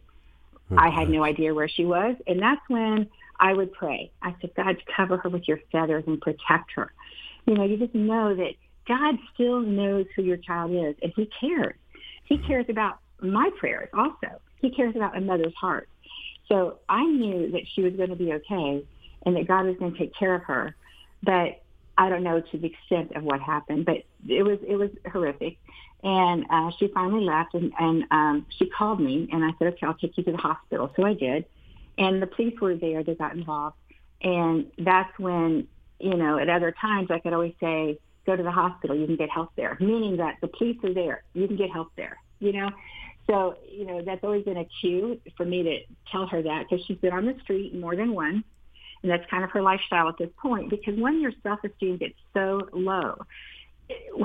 [0.71, 1.13] I had mm-hmm.
[1.13, 2.15] no idea where she was.
[2.27, 4.11] And that's when I would pray.
[4.21, 6.93] I said, God, cover her with your feathers and protect her.
[7.45, 8.53] You know, you just know that
[8.87, 11.75] God still knows who your child is and he cares.
[12.25, 14.39] He cares about my prayers also.
[14.61, 15.89] He cares about a mother's heart.
[16.47, 18.85] So I knew that she was going to be okay
[19.25, 20.75] and that God was going to take care of her.
[21.21, 21.61] But
[21.97, 25.57] I don't know to the extent of what happened, but it was it was horrific.
[26.03, 29.85] And uh, she finally left, and, and um, she called me, and I said, "Okay,
[29.87, 31.45] I'll take you to the hospital." So I did,
[31.97, 33.03] and the police were there.
[33.03, 33.77] They got involved,
[34.21, 35.67] and that's when
[35.99, 36.37] you know.
[36.37, 38.97] At other times, I could always say, "Go to the hospital.
[38.97, 41.23] You can get help there," meaning that the police are there.
[41.33, 42.17] You can get help there.
[42.39, 42.69] You know,
[43.27, 45.79] so, you know, that's always been a cue for me to
[46.11, 48.43] tell her that because she's been on the street more than once.
[49.01, 52.69] And that's kind of her lifestyle at this point because when your self-esteem gets so
[52.71, 53.25] low,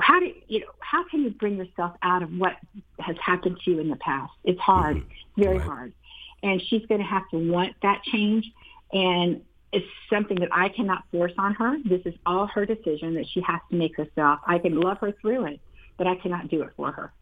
[0.01, 2.55] how do you know, how can you bring yourself out of what
[2.99, 4.31] has happened to you in the past?
[4.43, 5.41] It's hard, mm-hmm.
[5.41, 5.67] very right.
[5.67, 5.93] hard.
[6.41, 8.49] And she's going to have to want that change.
[8.93, 11.77] And it's something that I cannot force on her.
[11.83, 14.39] This is all her decision that she has to make herself.
[14.47, 15.59] I can love her through it,
[15.97, 17.13] but I cannot do it for her.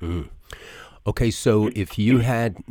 [0.00, 0.28] Mm.
[1.06, 2.62] Okay, so if you had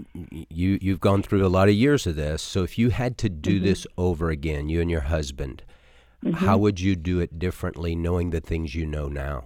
[0.49, 3.29] you you've gone through a lot of years of this, so if you had to
[3.29, 3.65] do mm-hmm.
[3.65, 5.63] this over again, you and your husband,
[6.23, 6.45] mm-hmm.
[6.45, 9.45] how would you do it differently knowing the things you know now?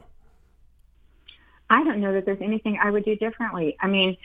[1.69, 3.75] I don't know that there's anything I would do differently.
[3.79, 4.17] I mean,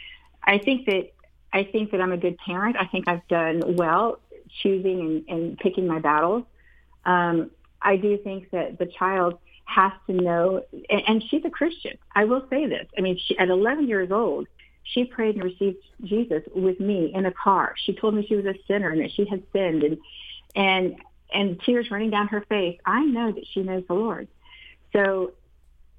[0.43, 1.13] I think that
[1.53, 2.77] I think that I'm a good parent.
[2.79, 4.21] I think I've done well
[4.63, 6.45] choosing and, and picking my battles.
[7.05, 11.97] Um, I do think that the child has to know, and, and she's a Christian.
[12.15, 12.87] I will say this.
[12.97, 14.47] I mean, she, at 11 years old,
[14.83, 17.75] she prayed and received Jesus with me in a car.
[17.85, 19.99] She told me she was a sinner and that she had sinned, and
[20.55, 20.97] and
[21.33, 22.79] and tears running down her face.
[22.85, 24.29] I know that she knows the Lord.
[24.93, 25.33] So,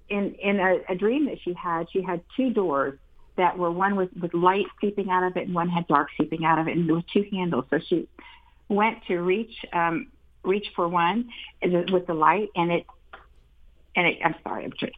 [0.09, 2.97] in in a, a dream that she had, she had two doors
[3.35, 6.43] that were one with, with light seeping out of it, and one had dark seeping
[6.43, 7.65] out of it, and there was two handles.
[7.69, 8.07] So she
[8.67, 10.07] went to reach um,
[10.43, 11.29] reach for one
[11.61, 12.85] with the light, and it
[13.95, 14.93] and it, I'm sorry, I'm sorry.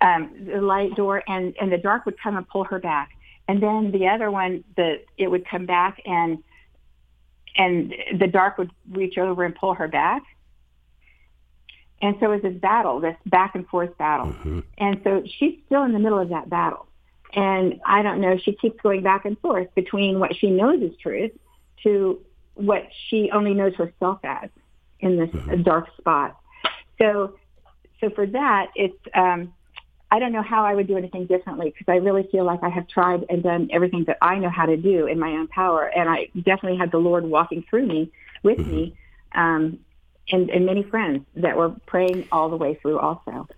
[0.00, 3.10] Um, the light door and, and the dark would come and pull her back.
[3.48, 6.42] And then the other one, the, it would come back and,
[7.56, 10.22] and the dark would reach over and pull her back.
[12.02, 14.26] And so it was this battle, this back and forth battle.
[14.26, 14.60] Mm-hmm.
[14.78, 16.86] And so she's still in the middle of that battle.
[17.32, 20.96] And I don't know, she keeps going back and forth between what she knows is
[20.98, 21.32] truth
[21.82, 22.20] to
[22.54, 24.50] what she only knows herself as
[25.00, 25.62] in this mm-hmm.
[25.62, 26.38] dark spot.
[26.98, 27.36] So
[28.00, 29.54] so for that, it's um,
[30.14, 32.68] I don't know how I would do anything differently because I really feel like I
[32.68, 35.86] have tried and done everything that I know how to do in my own power,
[35.88, 38.12] and I definitely had the Lord walking through me
[38.44, 38.70] with mm-hmm.
[38.70, 38.96] me,
[39.34, 39.80] um,
[40.30, 43.48] and, and many friends that were praying all the way through also.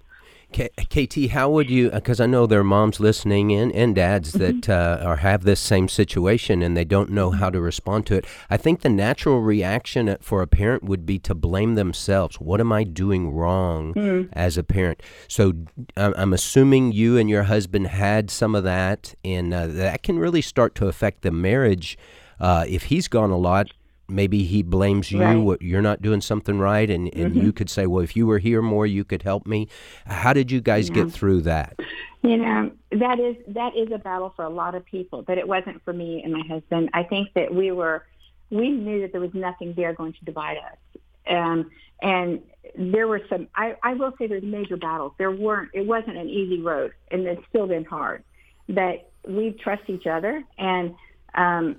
[0.52, 1.90] KT, how would you?
[1.90, 4.60] Because I know there are moms listening in and dads mm-hmm.
[4.60, 8.14] that uh, are have this same situation and they don't know how to respond to
[8.14, 8.26] it.
[8.48, 12.36] I think the natural reaction for a parent would be to blame themselves.
[12.36, 14.28] What am I doing wrong mm.
[14.32, 15.02] as a parent?
[15.28, 15.52] So
[15.96, 20.42] I'm assuming you and your husband had some of that, and uh, that can really
[20.42, 21.98] start to affect the marriage.
[22.38, 23.72] Uh, if he's gone a lot,
[24.08, 25.60] maybe he blames you right.
[25.60, 27.44] you're not doing something right and, and mm-hmm.
[27.44, 29.68] you could say well if you were here more you could help me.
[30.06, 31.78] How did you guys get through that?
[32.22, 35.46] You know that is that is a battle for a lot of people but it
[35.46, 36.90] wasn't for me and my husband.
[36.92, 38.04] I think that we were
[38.50, 41.00] we knew that there was nothing there going to divide us.
[41.28, 42.40] Um, and
[42.76, 45.12] there were some I, I will say there's major battles.
[45.18, 48.22] There weren't it wasn't an easy road and it's still been hard.
[48.68, 50.94] But we trust each other and
[51.34, 51.76] um,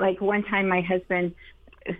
[0.00, 1.34] like one time my husband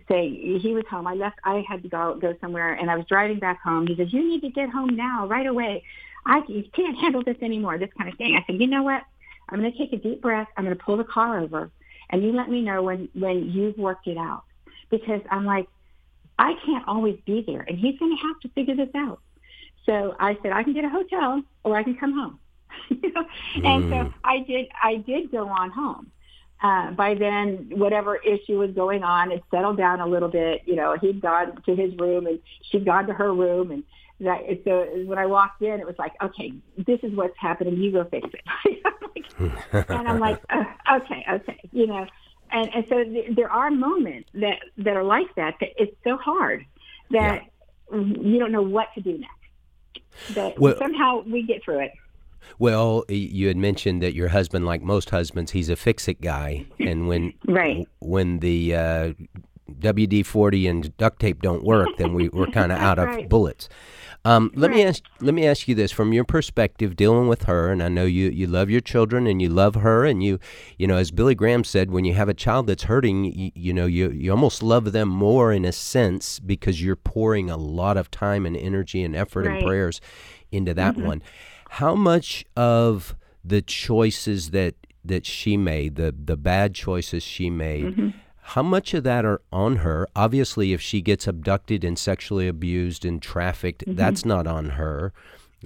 [0.09, 1.07] say he was home.
[1.07, 1.39] I left.
[1.45, 3.87] I had to go go somewhere, and I was driving back home.
[3.87, 5.83] He says, "You need to get home now, right away.
[6.27, 8.37] I you can't handle this anymore." This kind of thing.
[8.37, 9.03] I said, "You know what?
[9.49, 10.49] I'm going to take a deep breath.
[10.57, 11.71] I'm going to pull the car over,
[12.11, 14.45] and you let me know when when you've worked it out,
[14.91, 15.69] because I'm like,
[16.39, 19.21] I can't always be there, and he's going to have to figure this out."
[19.87, 22.39] So I said, "I can get a hotel, or I can come home."
[22.91, 23.25] you know?
[23.57, 23.67] mm.
[23.67, 24.15] And so mm.
[24.25, 24.69] I did.
[24.83, 26.11] I did go on home
[26.63, 30.63] uh, by then, whatever issue was going on, it settled down a little bit.
[30.67, 32.41] You know, he'd gone to his room and
[32.71, 33.85] she'd gone to her room, and
[34.21, 34.41] that.
[34.65, 37.77] So when I walked in, it was like, okay, this is what's happening.
[37.77, 38.83] You go fix it.
[39.89, 40.65] and I'm like, uh,
[40.97, 42.07] okay, okay, you know.
[42.51, 46.17] And, and so th- there are moments that, that are like that, that it's so
[46.17, 46.65] hard
[47.11, 47.43] that
[47.93, 47.99] yeah.
[47.99, 50.35] you don't know what to do next.
[50.35, 51.93] But well, somehow we get through it.
[52.59, 57.09] Well, you had mentioned that your husband, like most husbands, he's a fix-it guy, and
[57.09, 57.87] when right.
[58.01, 59.13] when the uh,
[59.81, 63.29] WD forty and duct tape don't work, then we, we're kind of out of right.
[63.29, 63.69] bullets.
[64.25, 64.77] Um, let right.
[64.77, 67.89] me ask let me ask you this from your perspective, dealing with her, and I
[67.89, 70.41] know you you love your children and you love her, and you
[70.77, 73.73] you know as Billy Graham said, when you have a child that's hurting, you, you
[73.73, 77.97] know you you almost love them more in a sense because you're pouring a lot
[77.97, 79.57] of time and energy and effort right.
[79.57, 80.01] and prayers
[80.51, 81.07] into that mm-hmm.
[81.07, 81.23] one.
[81.69, 87.85] How much of the choices that that she made, the the bad choices she made,
[87.85, 88.09] mm-hmm.
[88.41, 90.07] how much of that are on her?
[90.17, 93.97] Obviously, if she gets abducted and sexually abused and trafficked, mm-hmm.
[93.97, 95.13] that's not on her.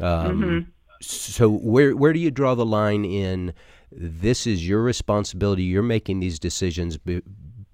[0.00, 0.70] Um, mm-hmm.
[1.00, 3.52] So where where do you draw the line in?
[3.90, 5.64] This is your responsibility.
[5.64, 6.98] You're making these decisions.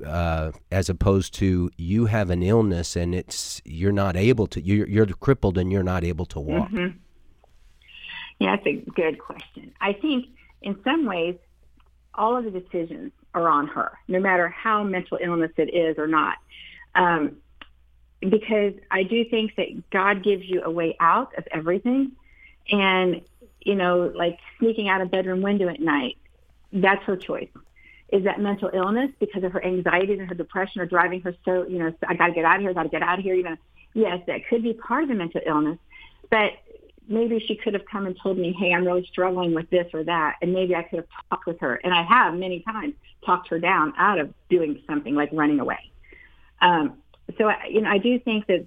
[0.07, 4.87] Uh, as opposed to you have an illness and it's you're not able to you're,
[4.87, 6.71] you're crippled and you're not able to walk.
[8.39, 9.73] Yeah, that's a good question.
[9.81, 10.27] I think
[10.63, 11.37] in some ways,
[12.15, 16.07] all of the decisions are on her, no matter how mental illness it is or
[16.07, 16.37] not.
[16.95, 17.37] Um,
[18.21, 22.13] because I do think that God gives you a way out of everything.
[22.71, 23.23] And,
[23.61, 26.19] you know, like sneaking out a bedroom window at night,
[26.73, 27.49] that's her choice.
[28.13, 31.67] Is that mental illness because of her anxiety and her depression or driving her so,
[31.67, 33.25] you know, I got to get out of here, I got to get out of
[33.25, 33.35] here.
[33.35, 33.57] You know,
[33.95, 35.79] yes, that could be part of the mental illness.
[36.31, 36.53] But
[37.09, 40.05] maybe she could have come and told me, hey, I'm really struggling with this or
[40.05, 40.37] that.
[40.43, 41.77] And maybe I could have talked with her.
[41.77, 42.95] And I have many times
[43.25, 45.91] talked her down out of doing something like running away.
[46.61, 46.99] Um,
[47.39, 48.67] so, I, you know, I do think that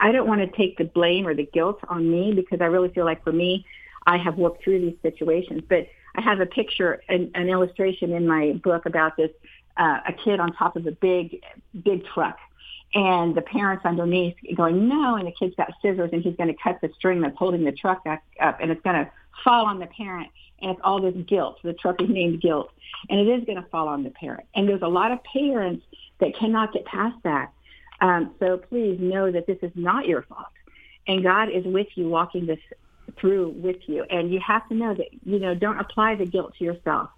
[0.00, 2.88] I don't want to take the blame or the guilt on me because I really
[2.88, 3.66] feel like for me,
[4.06, 5.62] I have worked through these situations.
[5.68, 9.30] But I have a picture, an, an illustration in my book about this,
[9.76, 11.42] uh, a kid on top of a big,
[11.84, 12.38] big truck
[12.96, 16.56] and the parents underneath going, no, and the kid's got scissors and he's going to
[16.58, 19.10] cut the string that's holding the truck back up and it's going to
[19.44, 20.30] fall on the parent.
[20.62, 21.58] And it's all this guilt.
[21.62, 22.70] The truck is named guilt.
[23.10, 24.48] And it is going to fall on the parent.
[24.54, 25.84] And there's a lot of parents
[26.20, 27.52] that cannot get past that.
[28.00, 30.46] Um, so please know that this is not your fault.
[31.06, 32.60] And God is with you walking this
[33.20, 34.04] through with you.
[34.04, 37.10] And you have to know that, you know, don't apply the guilt to yourself.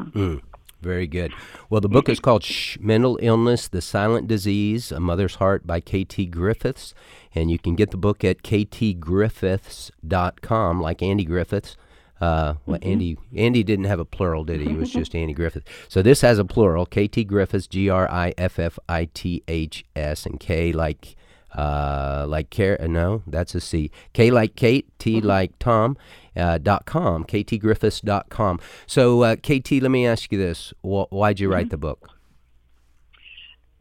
[0.00, 0.40] Mm.
[0.86, 1.32] Very good.
[1.68, 5.80] Well, the book is called Shh, Mental Illness, The Silent Disease, A Mother's Heart by
[5.80, 6.26] K.T.
[6.26, 6.94] Griffiths.
[7.34, 11.76] And you can get the book at ktgriffiths.com, like Andy Griffiths.
[12.20, 12.88] Uh, well, mm-hmm.
[12.88, 14.70] Andy Andy didn't have a plural, did he?
[14.70, 15.64] It was just Andy Griffith.
[15.88, 17.24] So this has a plural: K.T.
[17.24, 21.16] Griffiths, G R I F F I T H S, and K like
[21.56, 22.78] uh, like care.
[22.86, 23.90] No, that's a C.
[24.12, 25.26] K like Kate, T mm-hmm.
[25.26, 25.96] like Tom,
[26.36, 28.60] uh, dot com, ktgriffiths.com.
[28.86, 30.72] So, uh, KT, let me ask you this.
[30.82, 31.54] why'd you mm-hmm.
[31.54, 32.10] write the book?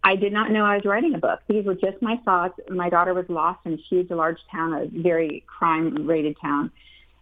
[0.04, 1.40] I did not know I was writing a book.
[1.48, 2.60] These were just my thoughts.
[2.70, 6.72] My daughter was lost in a huge, large town, a very crime-rated town.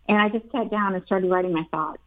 [0.09, 2.01] And I just sat down and started writing my thoughts.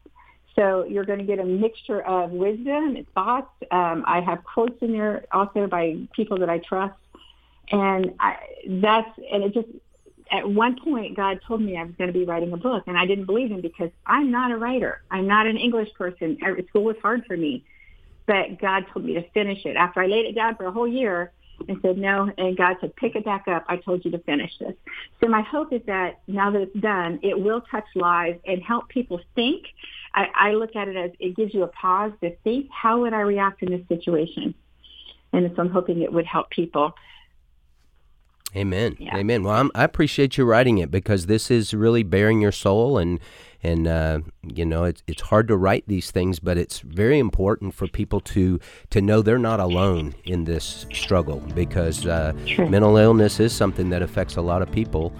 [0.54, 3.50] So you're going to get a mixture of wisdom and thoughts.
[3.70, 6.94] Um, I have quotes in there also by people that I trust.
[7.70, 8.36] And I,
[8.68, 9.68] that's, and it just,
[10.30, 12.98] at one point, God told me I was going to be writing a book, and
[12.98, 15.02] I didn't believe him because I'm not a writer.
[15.10, 16.38] I'm not an English person.
[16.44, 17.64] Uh, school was hard for me,
[18.26, 19.76] but God told me to finish it.
[19.76, 21.32] After I laid it down for a whole year
[21.68, 23.64] and said no, and God said, pick it back up.
[23.68, 24.74] I told you to finish this.
[25.20, 28.88] So my hope is that now that it's done, it will touch lives and help
[28.88, 29.66] people think.
[30.12, 33.12] I, I look at it as it gives you a pause to think, how would
[33.12, 34.54] I react in this situation?
[35.32, 36.94] And so I'm hoping it would help people.
[38.56, 38.96] Amen.
[38.98, 39.16] Yeah.
[39.16, 39.42] Amen.
[39.42, 43.20] Well, I'm, i appreciate you writing it because this is really bearing your soul, and
[43.62, 47.74] and uh, you know it's it's hard to write these things, but it's very important
[47.74, 48.58] for people to
[48.90, 54.00] to know they're not alone in this struggle because uh, mental illness is something that
[54.00, 55.12] affects a lot of people,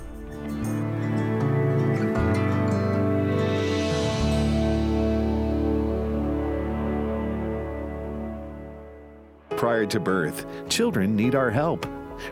[9.59, 10.45] Hardwired to birth.
[10.69, 11.85] Children need our help.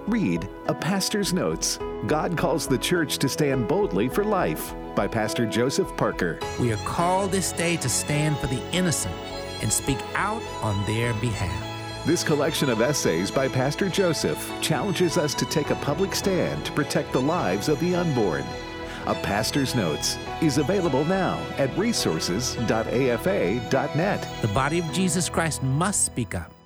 [0.07, 5.45] Read A Pastor's Notes God Calls the Church to Stand Boldly for Life by Pastor
[5.45, 6.39] Joseph Parker.
[6.59, 9.15] We are called this day to stand for the innocent
[9.61, 11.63] and speak out on their behalf.
[12.05, 16.71] This collection of essays by Pastor Joseph challenges us to take a public stand to
[16.71, 18.43] protect the lives of the unborn.
[19.05, 24.41] A Pastor's Notes is available now at resources.afa.net.
[24.41, 26.56] The body of Jesus Christ must speak up.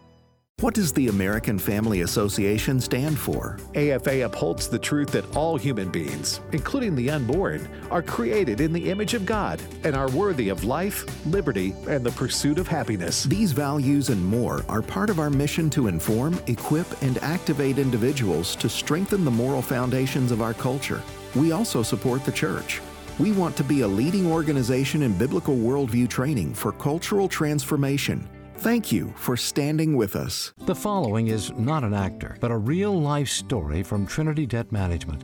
[0.62, 3.57] What does the American Family Association stand for?
[3.74, 8.91] AFA upholds the truth that all human beings, including the unborn, are created in the
[8.91, 13.24] image of God and are worthy of life, liberty, and the pursuit of happiness.
[13.24, 18.55] These values and more are part of our mission to inform, equip, and activate individuals
[18.57, 21.01] to strengthen the moral foundations of our culture.
[21.34, 22.82] We also support the church.
[23.18, 28.30] We want to be a leading organization in biblical worldview training for cultural transformation
[28.62, 30.53] Thank you for standing with us.
[30.68, 35.24] The following is not an actor, but a real life story from Trinity Debt Management.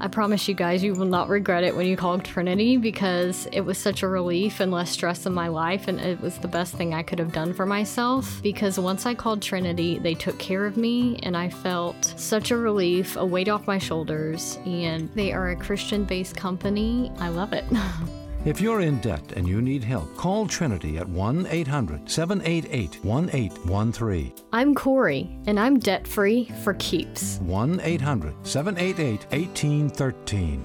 [0.00, 3.62] I promise you guys, you will not regret it when you call Trinity because it
[3.62, 6.74] was such a relief and less stress in my life, and it was the best
[6.74, 8.40] thing I could have done for myself.
[8.40, 12.56] Because once I called Trinity, they took care of me, and I felt such a
[12.56, 17.10] relief, a weight off my shoulders, and they are a Christian based company.
[17.18, 17.64] I love it.
[18.48, 24.32] If you're in debt and you need help, call Trinity at 1 800 788 1813.
[24.54, 27.36] I'm Corey, and I'm debt free for keeps.
[27.40, 30.64] 1 800 788 1813.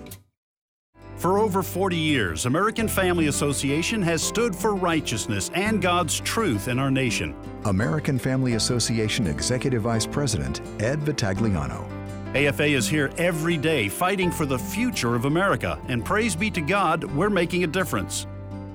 [1.17, 6.79] For over 40 years, American Family Association has stood for righteousness and God's truth in
[6.79, 7.35] our nation.
[7.65, 12.02] American Family Association Executive Vice President Ed Vitagliano.
[12.35, 16.61] AFA is here every day fighting for the future of America, and praise be to
[16.61, 18.25] God, we're making a difference.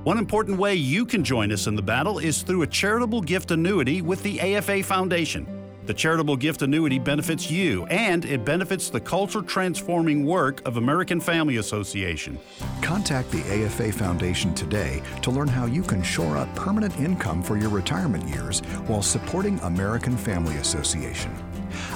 [0.05, 3.51] One important way you can join us in the battle is through a charitable gift
[3.51, 5.45] annuity with the AFA Foundation.
[5.87, 11.21] The charitable gift annuity benefits you and it benefits the culture transforming work of American
[11.21, 12.39] Family Association.
[12.81, 17.57] Contact the AFA Foundation today to learn how you can shore up permanent income for
[17.57, 21.35] your retirement years while supporting American Family Association.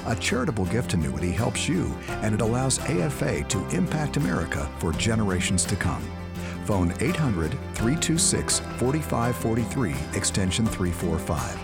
[0.06, 5.64] A charitable gift annuity helps you, and it allows AFA to impact America for generations
[5.64, 6.02] to come.
[6.64, 11.58] Phone 800 326 4543, extension 345.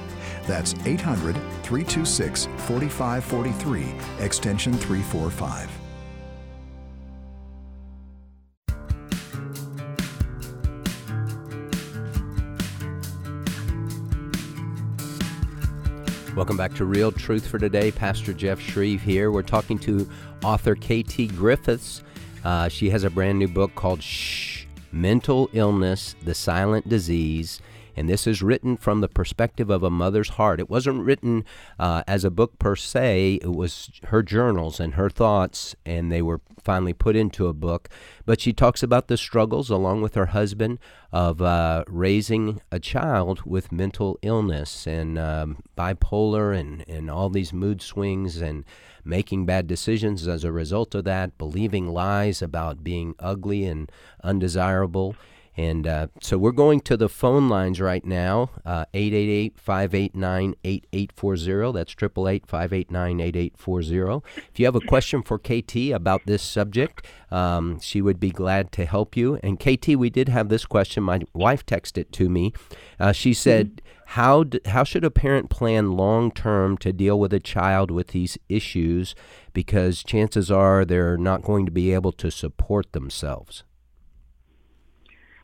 [0.46, 5.77] That's 800 326 4543, extension 345.
[16.38, 17.90] Welcome back to Real Truth for Today.
[17.90, 19.32] Pastor Jeff Shreve here.
[19.32, 20.08] We're talking to
[20.44, 22.04] author KT Griffiths.
[22.44, 27.60] Uh, she has a brand new book called Shh Mental Illness, the Silent Disease.
[27.98, 30.60] And this is written from the perspective of a mother's heart.
[30.60, 31.44] It wasn't written
[31.80, 36.22] uh, as a book per se, it was her journals and her thoughts, and they
[36.22, 37.88] were finally put into a book.
[38.24, 40.78] But she talks about the struggles, along with her husband,
[41.10, 47.52] of uh, raising a child with mental illness and um, bipolar and, and all these
[47.52, 48.64] mood swings and
[49.04, 53.90] making bad decisions as a result of that, believing lies about being ugly and
[54.22, 55.16] undesirable.
[55.58, 61.72] And uh, so we're going to the phone lines right now, uh, 888 589 8840.
[61.72, 64.22] That's 888 589 8840.
[64.52, 68.70] If you have a question for KT about this subject, um, she would be glad
[68.70, 69.40] to help you.
[69.42, 71.02] And KT, we did have this question.
[71.02, 72.52] My wife texted it to me.
[73.00, 73.84] Uh, she said, mm-hmm.
[74.12, 78.08] How, d- how should a parent plan long term to deal with a child with
[78.08, 79.14] these issues?
[79.52, 83.64] Because chances are they're not going to be able to support themselves.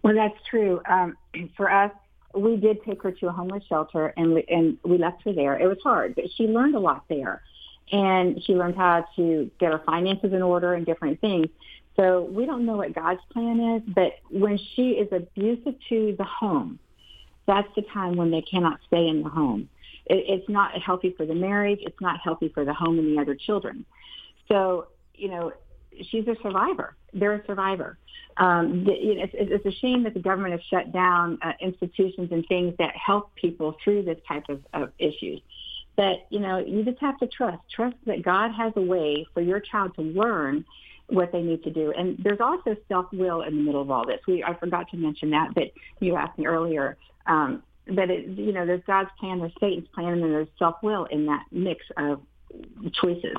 [0.04, 0.80] Well, that's true.
[0.88, 1.16] Um,
[1.56, 1.90] for us,
[2.36, 5.58] we did take her to a homeless shelter and we, and we left her there.
[5.58, 7.42] It was hard, but she learned a lot there.
[7.92, 11.46] And she learned how to get her finances in order and different things.
[11.96, 16.24] So we don't know what God's plan is, but when she is abusive to the
[16.24, 16.78] home,
[17.46, 19.68] that's the time when they cannot stay in the home.
[20.06, 21.78] It, it's not healthy for the marriage.
[21.82, 23.84] It's not healthy for the home and the other children.
[24.48, 25.52] So, you know,
[26.10, 26.96] she's a survivor.
[27.14, 27.96] They're a survivor.
[28.36, 32.74] Um, it's, it's, a shame that the government has shut down uh, institutions and things
[32.78, 35.40] that help people through this type of, of issues.
[35.96, 37.62] But you know, you just have to trust.
[37.70, 40.64] Trust that God has a way for your child to learn
[41.08, 41.92] what they need to do.
[41.96, 44.20] And there's also self-will in the middle of all this.
[44.26, 46.96] We I forgot to mention that, but you asked me earlier.
[47.26, 51.04] Um, but it, you know, there's God's plan, there's Satan's plan, and then there's self-will
[51.06, 52.22] in that mix of
[52.94, 53.36] choices.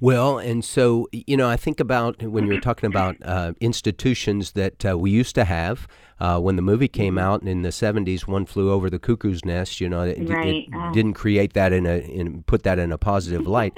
[0.00, 4.84] Well, and so, you know, I think about when you're talking about uh, institutions that
[4.84, 5.86] uh, we used to have.
[6.20, 9.80] Uh, when the movie came out in the 70s, One Flew Over the Cuckoo's Nest,
[9.80, 10.66] you know, it, right.
[10.68, 13.72] it didn't create that in a, in, put that in a positive light.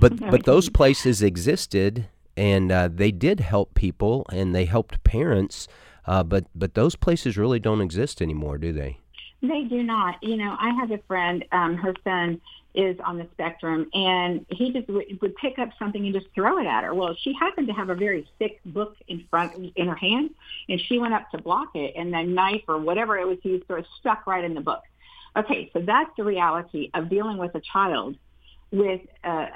[0.00, 5.68] but, but those places existed and uh, they did help people and they helped parents.
[6.06, 8.98] Uh, but, but those places really don't exist anymore, do they?
[9.42, 10.22] They do not.
[10.22, 12.40] You know, I have a friend, um, her son
[12.74, 16.58] is on the spectrum, and he just w- would pick up something and just throw
[16.58, 16.94] it at her.
[16.94, 20.30] Well, she happened to have a very thick book in front in her hand,
[20.68, 23.66] and she went up to block it, and the knife or whatever it was used
[23.66, 24.82] sort of stuck right in the book.
[25.36, 28.16] Okay, so that's the reality of dealing with a child
[28.70, 29.46] with uh,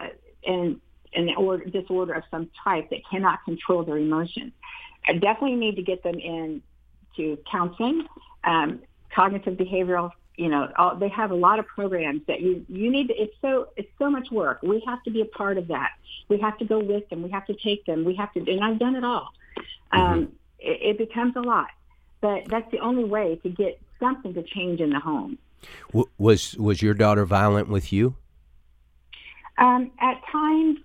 [0.46, 0.80] an
[1.14, 4.52] an order, disorder of some type that cannot control their emotions.
[5.06, 6.62] I definitely need to get them in
[7.16, 8.06] to counseling,
[8.42, 8.80] um,
[9.14, 13.08] cognitive behavioral you know all, they have a lot of programs that you you need
[13.08, 14.60] to, it's so it's so much work.
[14.62, 15.90] We have to be a part of that.
[16.28, 17.22] We have to go with them.
[17.22, 18.04] We have to take them.
[18.04, 19.30] We have to and i've done it all.
[19.92, 20.00] Mm-hmm.
[20.00, 21.68] um, it, it becomes a lot.
[22.20, 25.38] But that's the only way to get something to change in the home.
[25.88, 28.16] W- was was your daughter violent with you?
[29.58, 30.78] Um, at times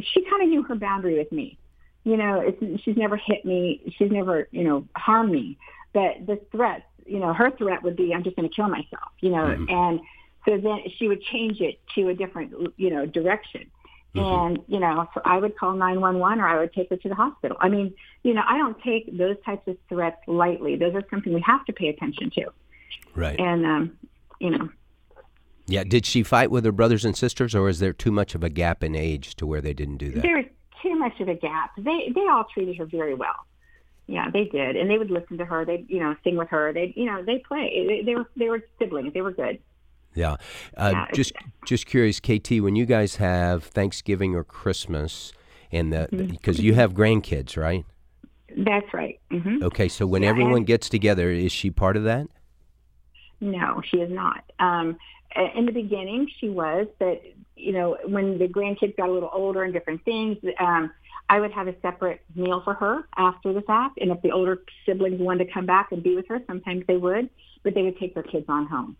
[0.00, 1.58] she kind of knew her boundary with me.
[2.04, 3.94] You know it's, she's never hit me.
[3.98, 5.58] She's never you know harmed me.
[5.92, 9.12] But the threats you know, her threat would be, I'm just going to kill myself,
[9.20, 9.68] you know, mm-hmm.
[9.68, 10.00] and
[10.44, 13.70] so then she would change it to a different, you know, direction.
[14.14, 14.18] Mm-hmm.
[14.20, 17.14] And, you know, so I would call 911 or I would take her to the
[17.14, 17.56] hospital.
[17.60, 20.76] I mean, you know, I don't take those types of threats lightly.
[20.76, 22.46] Those are something we have to pay attention to.
[23.14, 23.38] Right.
[23.40, 23.98] And, um,
[24.38, 24.68] you know.
[25.66, 25.82] Yeah.
[25.82, 28.50] Did she fight with her brothers and sisters or is there too much of a
[28.50, 30.22] gap in age to where they didn't do that?
[30.22, 30.46] There's
[30.82, 31.70] too much of a gap.
[31.76, 33.46] They, they all treated her very well.
[34.06, 35.64] Yeah, they did, and they would listen to her.
[35.64, 36.72] They, you know, sing with her.
[36.72, 37.86] They, you know, they play.
[37.88, 39.14] They, they were they were siblings.
[39.14, 39.58] They were good.
[40.14, 40.36] Yeah.
[40.76, 41.32] Uh, yeah just
[41.66, 45.32] just curious, KT, when you guys have Thanksgiving or Christmas,
[45.72, 46.66] and the because mm-hmm.
[46.66, 47.86] you have grandkids, right?
[48.56, 49.18] That's right.
[49.32, 49.64] Mm-hmm.
[49.64, 52.28] Okay, so when yeah, everyone gets together, is she part of that?
[53.40, 54.44] No, she is not.
[54.60, 54.96] Um,
[55.56, 57.20] in the beginning, she was, but
[57.56, 60.90] you know, when the grandkids got a little older and different things, um,
[61.28, 63.98] I would have a separate meal for her after the fact.
[64.00, 66.96] And if the older siblings wanted to come back and be with her, sometimes they
[66.96, 67.30] would,
[67.62, 68.96] but they would take their kids on home.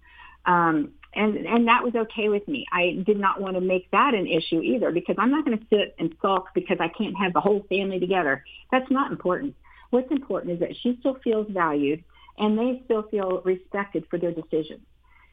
[0.47, 2.67] Um, and and that was okay with me.
[2.73, 5.65] I did not want to make that an issue either because I'm not going to
[5.71, 8.45] sit and sulk because I can't have the whole family together.
[8.73, 9.55] That's not important.
[9.91, 12.03] What's important is that she still feels valued
[12.37, 14.81] and they still feel respected for their decisions.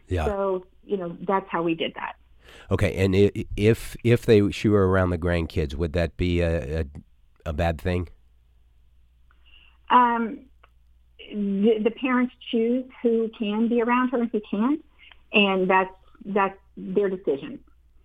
[0.07, 0.25] Yeah.
[0.25, 2.15] So you know that's how we did that.
[2.69, 3.15] Okay, and
[3.55, 6.85] if if they she were around the grandkids, would that be a a,
[7.45, 8.09] a bad thing?
[9.89, 10.39] Um,
[11.29, 14.83] the, the parents choose who can be around her and who can't,
[15.33, 15.93] and that's
[16.25, 17.59] that's their decision.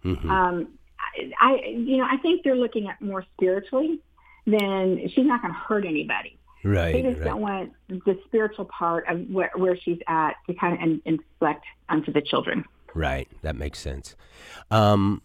[0.05, 0.31] Mm-hmm.
[0.31, 0.69] Um,
[0.99, 4.01] I, I, you know, I think they're looking at more spiritually
[4.47, 6.39] than she's not going to hurt anybody.
[6.65, 6.93] Right.
[6.93, 7.27] They just right.
[7.27, 11.65] don't want the spiritual part of where, where she's at to kind of in, inflect
[11.89, 12.65] onto the children.
[12.97, 13.29] Right.
[13.43, 14.17] That makes sense.
[14.71, 15.21] Um,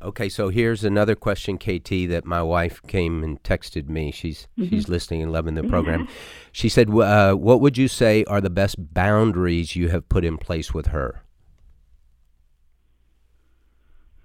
[0.00, 4.12] okay, so here's another question, KT, that my wife came and texted me.
[4.12, 4.70] She's mm-hmm.
[4.70, 6.06] she's listening and loving the program.
[6.52, 10.38] she said, uh, "What would you say are the best boundaries you have put in
[10.38, 11.22] place with her?"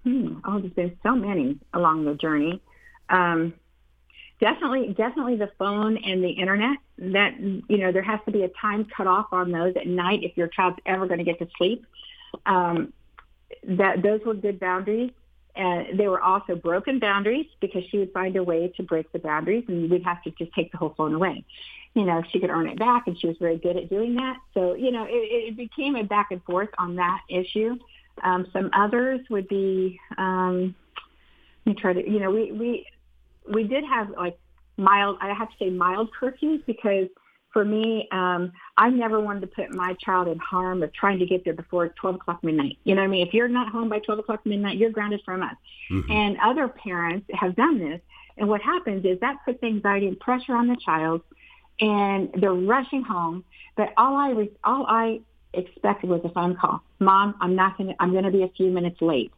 [0.04, 0.38] Hmm.
[0.45, 2.62] Oh, there's been so many along the journey.
[3.10, 3.56] Um,
[4.39, 6.78] definitely, definitely the phone and the internet.
[6.99, 10.20] That you know, there has to be a time cut off on those at night
[10.22, 11.84] if your child's ever going to get to sleep
[12.45, 12.93] um,
[13.63, 15.11] that those were good boundaries.
[15.53, 19.19] And they were also broken boundaries because she would find a way to break the
[19.19, 21.43] boundaries and we'd have to just take the whole phone away.
[21.93, 24.38] You know, she could earn it back and she was very good at doing that.
[24.53, 27.75] So, you know, it, it became a back and forth on that issue.
[28.23, 30.73] Um, some others would be, um,
[31.65, 32.86] let me try to, you know, we, we,
[33.51, 34.39] we did have like
[34.77, 37.09] mild, I have to say mild curfews because
[37.54, 41.26] for me, um, I never wanted to put my child in harm of trying to
[41.26, 42.78] get there before 12 o'clock midnight.
[42.84, 43.28] You know what I mean?
[43.28, 45.56] If you're not home by 12 o'clock midnight, you're grounded from us.
[45.91, 46.12] Mm-hmm.
[46.12, 47.99] And other parents have done this.
[48.38, 51.22] And what happens is that puts anxiety and pressure on the child
[51.80, 53.43] and they're rushing home.
[53.76, 55.20] But all I, re- all I
[55.54, 56.82] expected was a phone call.
[56.99, 59.32] Mom, I'm not going to, I'm going to be a few minutes late.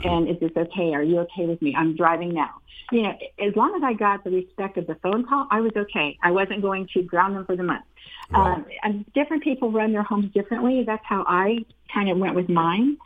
[0.00, 0.08] Mm-hmm.
[0.08, 0.94] And is this okay?
[0.94, 1.74] Are you okay with me?
[1.76, 2.50] I'm driving now.
[2.92, 5.72] You know, as long as I got the respect of the phone call, I was
[5.76, 6.16] okay.
[6.22, 7.84] I wasn't going to ground them for the month.
[8.30, 8.64] Right.
[8.84, 10.84] Um, different people run their homes differently.
[10.84, 12.96] That's how I kind of went with mine.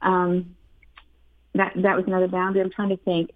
[0.00, 0.56] Um,
[1.54, 2.62] that that was another boundary.
[2.62, 3.30] I'm trying to think.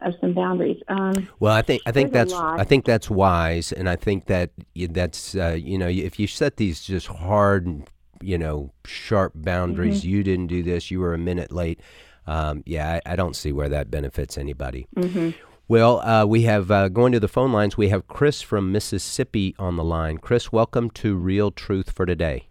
[0.00, 0.80] of some boundaries.
[0.88, 2.32] Um, well, I think I think that's.
[2.32, 6.56] I think that's wise, and I think that that's uh, you know if you set
[6.56, 7.88] these just hard,
[8.22, 10.02] you know, sharp boundaries.
[10.02, 10.04] Mhm.
[10.04, 10.90] You didn't do this.
[10.90, 11.80] You were a minute late.
[12.26, 14.86] Um, yeah, I, I don't see where that benefits anybody.
[14.96, 15.34] Mhm.
[15.68, 17.76] Well, uh, we have uh, going to the phone lines.
[17.76, 20.18] We have Chris from Mississippi on the line.
[20.18, 22.48] Chris, welcome to Real Truth for Today.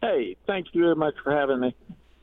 [0.00, 1.74] Hey, thank you very much for having me.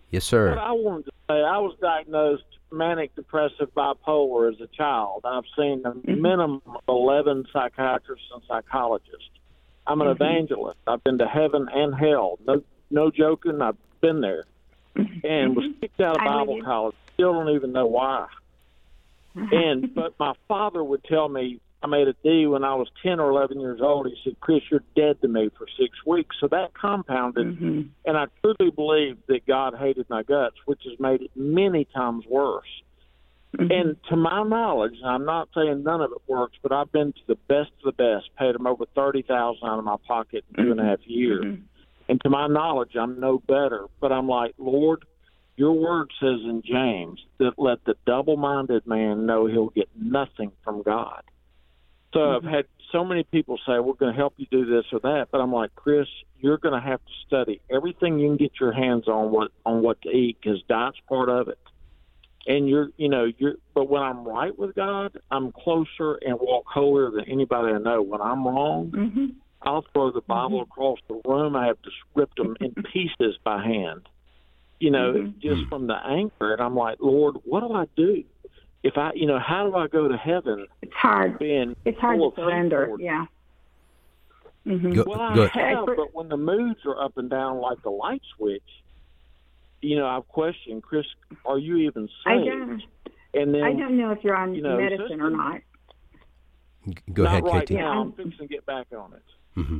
[0.10, 0.52] Yes, sir.
[0.52, 5.22] What I wanted to say, I was diagnosed manic depressive bipolar as a child.
[5.26, 9.30] I've seen a minimum of 11 psychiatrists and psychologists.
[9.88, 10.12] I'm an Mhm.
[10.12, 10.78] evangelist.
[10.88, 12.40] I've been to heaven and hell.
[12.46, 12.62] No,
[12.92, 13.62] no joking.
[13.62, 14.46] I've been there,
[15.24, 16.96] and was kicked out of Bible college.
[17.14, 18.28] Still don't even know why.
[19.36, 23.20] And but my father would tell me I made a D when I was ten
[23.20, 24.08] or eleven years old.
[24.08, 27.82] He said, "Chris, you're dead to me for six weeks." So that compounded, Mm-hmm.
[28.06, 32.26] and I truly believe that God hated my guts, which has made it many times
[32.26, 32.82] worse.
[33.58, 33.72] Mm-hmm.
[33.72, 37.20] And to my knowledge, I'm not saying none of it works, but I've been to
[37.28, 40.64] the best of the best, paid them over thirty thousand out of my pocket in
[40.64, 40.90] two and a mm-hmm.
[40.90, 41.46] half years.
[41.46, 41.62] Mm-hmm.
[42.08, 43.86] And to my knowledge, I'm no better.
[44.00, 45.06] But I'm like, Lord,
[45.56, 50.52] your word says in James that let the double minded man know he'll get nothing
[50.64, 51.24] from God.
[52.14, 52.54] So I've mm-hmm.
[52.54, 55.28] had so many people say, We're going to help you do this or that.
[55.32, 56.08] But I'm like, Chris,
[56.40, 59.82] you're going to have to study everything you can get your hands on what on
[59.82, 61.60] what to eat because diet's part of it.
[62.48, 63.56] And you're, you know, you're.
[63.74, 68.02] But when I'm right with God, I'm closer and walk holier than anybody I know.
[68.02, 69.26] When I'm wrong, Mm-hmm.
[69.64, 71.56] I'll throw the Bible across the room.
[71.56, 74.02] I have to rip them in pieces by hand.
[74.80, 75.40] You know, Mm-hmm.
[75.40, 78.24] just from the anger, and I'm like, Lord, what do I do?
[78.84, 80.68] If I, you know, how do I go to heaven?
[80.84, 81.40] It's hard.
[81.40, 82.86] Being It's hard to surrender.
[82.86, 83.26] towards Yeah.
[84.68, 84.94] Mm-hmm.
[84.94, 85.50] Good- well, I good.
[85.52, 88.62] have, but when the moods are up and down like the light switch,
[89.86, 91.06] you know, I've questioned, Chris,
[91.46, 92.48] are you even I saved?
[92.48, 92.82] don't.
[93.34, 95.62] And then I don't know if you're on you know, medicine or not.
[97.14, 97.72] Go not ahead, right KT.
[97.72, 98.02] now.
[98.02, 99.60] I'm fixing to get back on it.
[99.60, 99.78] Mm-hmm.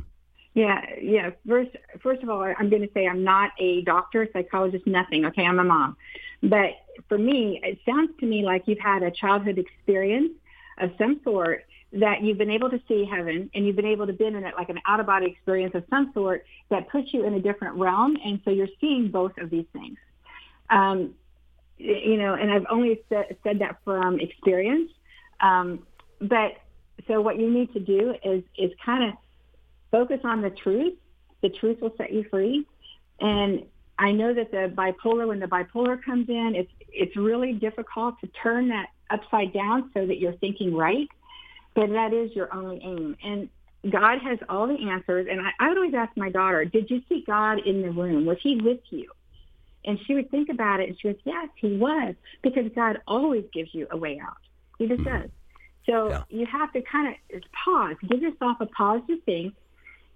[0.54, 1.30] Yeah, yeah.
[1.46, 1.70] First,
[2.02, 5.24] first of all, I'm going to say I'm not a doctor, psychologist, nothing.
[5.26, 5.96] Okay, I'm a mom.
[6.42, 6.70] But
[7.08, 10.32] for me, it sounds to me like you've had a childhood experience
[10.78, 11.64] of some sort
[12.00, 14.54] that you've been able to see heaven and you've been able to be in it
[14.56, 17.76] like an out of body experience of some sort that puts you in a different
[17.76, 18.16] realm.
[18.24, 19.96] And so you're seeing both of these things.
[20.70, 21.14] Um,
[21.78, 24.90] you know, and I've only said, said that from experience.
[25.40, 25.86] Um,
[26.20, 26.52] but
[27.06, 29.14] so what you need to do is, is kind of
[29.90, 30.94] focus on the truth.
[31.42, 32.66] The truth will set you free.
[33.20, 33.64] And
[33.98, 38.26] I know that the bipolar, when the bipolar comes in, it's it's really difficult to
[38.42, 41.08] turn that upside down so that you're thinking right.
[41.76, 43.16] But that is your only aim.
[43.22, 43.48] And
[43.92, 45.28] God has all the answers.
[45.30, 48.26] And I, I would always ask my daughter, did you see God in the room?
[48.26, 49.10] Was he with you?
[49.84, 52.16] And she would think about it and she would, yes, he was.
[52.42, 54.38] Because God always gives you a way out.
[54.78, 55.22] He just mm-hmm.
[55.22, 55.30] does.
[55.84, 59.54] So you have to kind of pause, give yourself a pause to think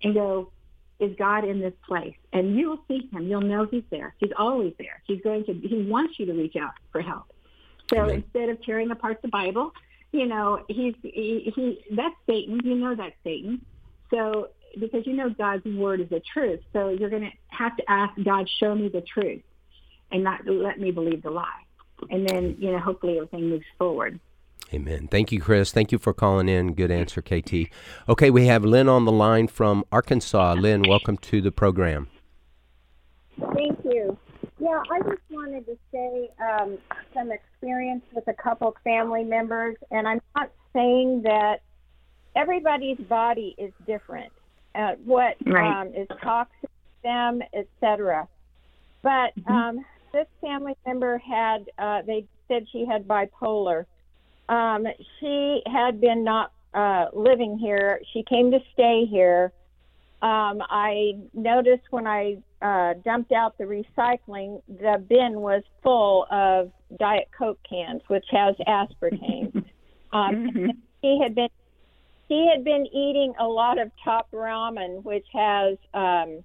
[0.03, 0.51] and go,
[0.99, 2.17] is God in this place?
[2.33, 3.29] And you'll see him.
[3.29, 4.15] You'll know he's there.
[4.19, 5.01] He's always there.
[5.07, 7.33] He's going to, he wants you to reach out for help.
[7.89, 9.73] So instead of tearing apart the Bible,
[10.13, 12.61] you know, he's, he, he, that's Satan.
[12.65, 13.65] You know that's Satan.
[14.11, 14.49] So
[14.79, 16.61] because you know God's word is the truth.
[16.73, 19.43] So you're going to have to ask God, show me the truth
[20.13, 21.49] and not let me believe the lie.
[22.11, 24.19] And then, you know, hopefully everything moves forward.
[24.73, 25.09] Amen.
[25.09, 25.73] Thank you, Chris.
[25.73, 26.75] Thank you for calling in.
[26.75, 27.71] Good answer, KT.
[28.09, 30.55] Okay, we have Lynn on the line from Arkansas.
[30.55, 32.09] Lynn, welcome to the program.
[33.39, 33.70] Thank you.
[34.71, 36.79] Yeah, I just wanted to say um,
[37.13, 41.57] some experience with a couple family members, and I'm not saying that
[42.37, 44.33] everybody's body is different.
[44.77, 45.81] Uh, what Right.
[45.81, 48.29] um, is toxic to them, etc.
[49.03, 53.87] But um, this family member had, uh, they said she had bipolar.
[54.49, 54.87] Um,
[55.19, 58.01] she had been not uh, living here.
[58.13, 59.53] She came to stay here.
[60.23, 66.71] Um, I noticed when I uh, dumped out the recycling, the bin was full of
[66.99, 69.65] Diet Coke cans, which has aspartame.
[70.13, 71.49] um, She had been
[72.29, 76.45] she had been eating a lot of top ramen, which has um,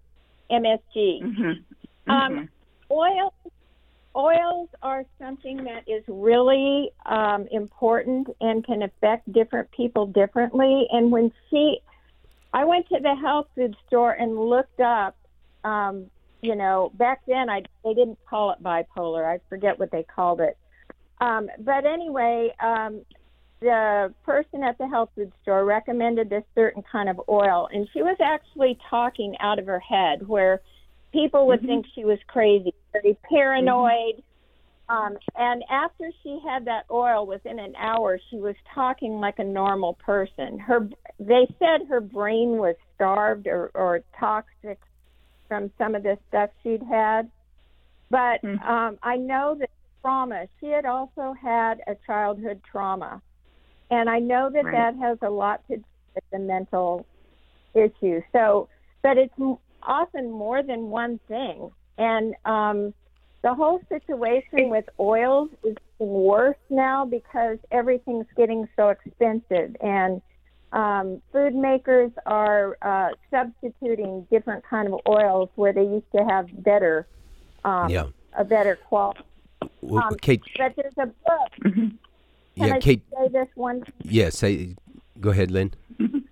[0.49, 1.59] MSG.
[2.07, 2.49] Um,
[2.89, 3.33] oil
[4.15, 10.87] oils are something that is really um, important and can affect different people differently.
[10.91, 11.79] And when she,
[12.53, 15.17] I went to the health food store and looked up,
[15.65, 16.05] um,
[16.41, 19.25] you know, back then I they didn't call it bipolar.
[19.25, 20.57] I forget what they called it.
[21.19, 23.01] Um, but anyway, um,
[23.61, 28.01] the person at the health food store recommended this certain kind of oil, and she
[28.01, 30.61] was actually talking out of her head, where
[31.11, 34.21] people would think she was crazy, very paranoid.
[34.87, 39.43] Um, and after she had that oil, within an hour, she was talking like a
[39.43, 40.59] normal person.
[40.59, 40.87] Her,
[41.19, 44.79] they said her brain was starved or, or toxic
[45.47, 47.29] from some of the stuff she'd had.
[48.09, 48.67] But Mm-hmm.
[48.67, 49.69] um, I know that
[50.01, 50.47] trauma.
[50.59, 53.21] She had also had a childhood trauma,
[53.89, 54.71] and I know that Right.
[54.71, 55.83] that has a lot to do
[56.15, 57.05] with the mental
[57.73, 58.21] issue.
[58.31, 58.69] So,
[59.03, 59.33] but it's
[59.83, 62.93] often more than one thing, and um,
[63.43, 70.21] the whole situation with oils is getting worse now because everything's getting so expensive and
[70.71, 76.47] um, food makers are uh, substituting different kind of oils where they used to have
[76.63, 77.07] better
[77.63, 78.07] um, Yeah.
[78.37, 79.21] a better quality.
[79.81, 81.51] Well, Um, Kate, but there's a book.
[81.63, 81.99] Can
[82.55, 83.83] yeah, I Kate, say this one?
[84.03, 84.75] yeah, say,
[85.19, 85.73] go ahead, Lynn.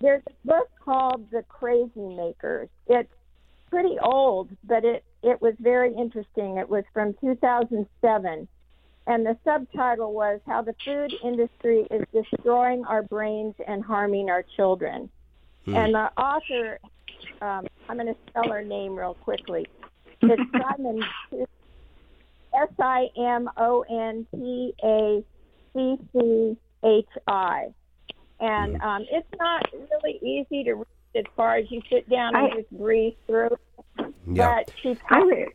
[0.00, 2.68] There's a book called The Crazy Makers.
[2.86, 3.12] It's
[3.70, 6.58] pretty old, but it it was very interesting.
[6.58, 8.48] It was from 2007,
[9.06, 14.44] and the subtitle was "How the Food Industry is Destroying Our Brains and Harming Our
[14.56, 15.08] Children."
[15.64, 15.76] Hmm.
[15.76, 16.78] And the author,
[17.40, 19.66] um, I'm going to spell her name real quickly.
[20.22, 21.02] It's Simon
[22.54, 25.24] S I M O N T A
[25.74, 27.66] C C H I.
[28.40, 30.86] And um, it's not really easy to read
[31.16, 33.56] as far as you sit down and I- just breathe through.
[34.26, 34.62] Yeah.
[34.64, 35.48] But she I would,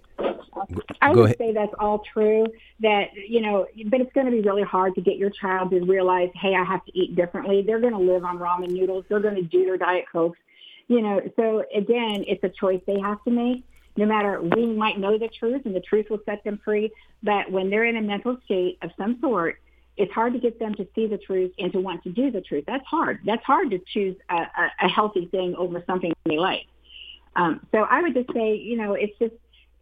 [1.02, 2.46] I would say that's all true.
[2.80, 5.82] That you know, but it's going to be really hard to get your child to
[5.82, 7.64] realize, hey, I have to eat differently.
[7.66, 9.06] They're going to live on ramen noodles.
[9.10, 10.40] They're going to do their diet cokes.
[10.88, 13.64] You know, so again, it's a choice they have to make.
[13.98, 16.92] No matter, we might know the truth, and the truth will set them free.
[17.24, 19.60] But when they're in a mental state of some sort,
[19.98, 22.42] it's hard to get them to see the truth and to want to do the
[22.42, 22.64] truth.
[22.66, 23.20] That's hard.
[23.26, 26.68] That's hard to choose a, a, a healthy thing over something they like.
[27.36, 29.34] Um, so I would just say, you know, it's just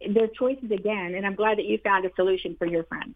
[0.08, 3.14] there's choices again, and I'm glad that you found a solution for your friend.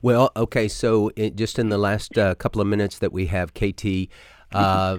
[0.00, 3.54] Well, okay, so it, just in the last uh, couple of minutes that we have,
[3.54, 4.08] KT,
[4.52, 4.98] uh,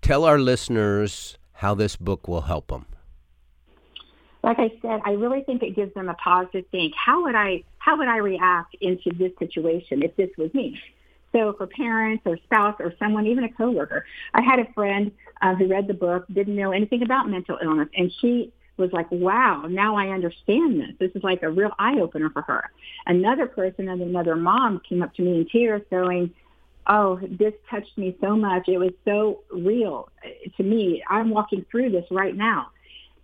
[0.00, 2.86] tell our listeners how this book will help them.
[4.42, 7.34] Like I said, I really think it gives them a pause to think, how would
[7.34, 10.80] I how would I react into this situation if this was me?
[11.32, 14.04] So for parents or spouse or someone, even a coworker,
[14.34, 15.12] I had a friend
[15.42, 19.10] uh, who read the book, didn't know anything about mental illness, and she was like,
[19.10, 20.90] wow, now I understand this.
[20.98, 22.70] This is like a real eye opener for her.
[23.06, 26.32] Another person and another mom came up to me in tears going,
[26.86, 28.68] oh, this touched me so much.
[28.68, 30.08] It was so real
[30.56, 31.02] to me.
[31.08, 32.68] I'm walking through this right now.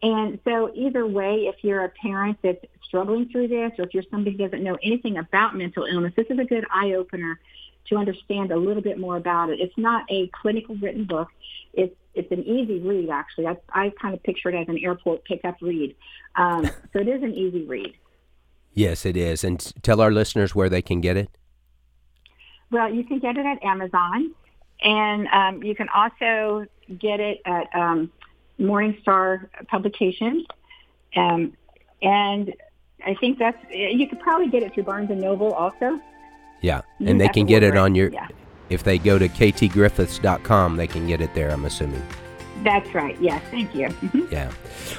[0.02, 4.04] And so either way, if you're a parent that's struggling through this or if you're
[4.10, 7.40] somebody who doesn't know anything about mental illness, this is a good eye opener
[7.88, 9.60] to understand a little bit more about it.
[9.60, 11.28] It's not a clinical written book.
[11.72, 13.46] It's it's an easy read actually.
[13.46, 15.94] I I kind of picture it as an airport pickup read.
[16.36, 17.94] Um, so it is an easy read.
[18.72, 19.44] Yes, it is.
[19.44, 21.30] And tell our listeners where they can get it.
[22.70, 24.34] Well, you can get it at Amazon,
[24.82, 26.66] and um, you can also
[26.98, 28.10] get it at um,
[28.58, 30.44] Morningstar Publications,
[31.14, 31.52] um,
[32.02, 32.52] and
[33.06, 36.00] I think that's you could probably get it through Barnes and Noble also.
[36.64, 38.08] Yeah, You and they can get it on your.
[38.08, 38.26] yeah.
[38.70, 41.50] If they go to ktgriffiths.com, they can get it there.
[41.50, 42.02] I'm assuming.
[42.62, 43.16] That's right.
[43.20, 43.88] Yes, thank you.
[43.88, 44.32] Mhm.
[44.32, 44.50] Yeah.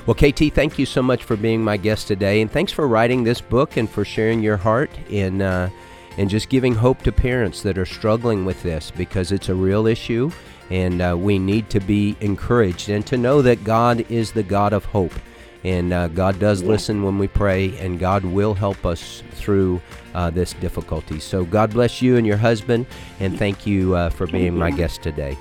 [0.05, 3.23] Well, KT, thank you so much for being my guest today, and thanks for writing
[3.23, 5.69] this book and for sharing your heart in uh,
[6.19, 9.87] and just giving hope to parents that are struggling with this because it's a real
[9.87, 10.29] issue,
[10.69, 14.71] and uh, we need to be encouraged and to know that God is the God
[14.71, 15.13] of hope,
[15.63, 16.69] and uh, God does Yeah.
[16.69, 19.81] listen when we pray, and God will help us through
[20.15, 21.19] uh, this difficulty.
[21.19, 22.87] So God bless you and your husband,
[23.19, 25.37] and thank you uh, for being my guest today.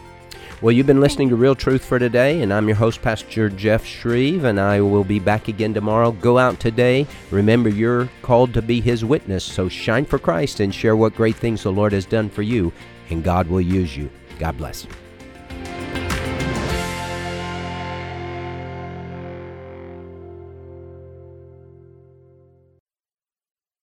[0.61, 3.85] Well, you've been listening to Real Truth for Today, and I'm your host, Pastor Jeff
[3.85, 6.11] Shreve, and I will be back again tomorrow.
[6.11, 7.07] Go out today.
[7.31, 11.37] Remember, you're called to be His witness, so shine for Christ and share what great
[11.37, 12.72] things the Lord has done for you,
[13.11, 14.11] and God will use you.
[14.39, 14.87] God bless.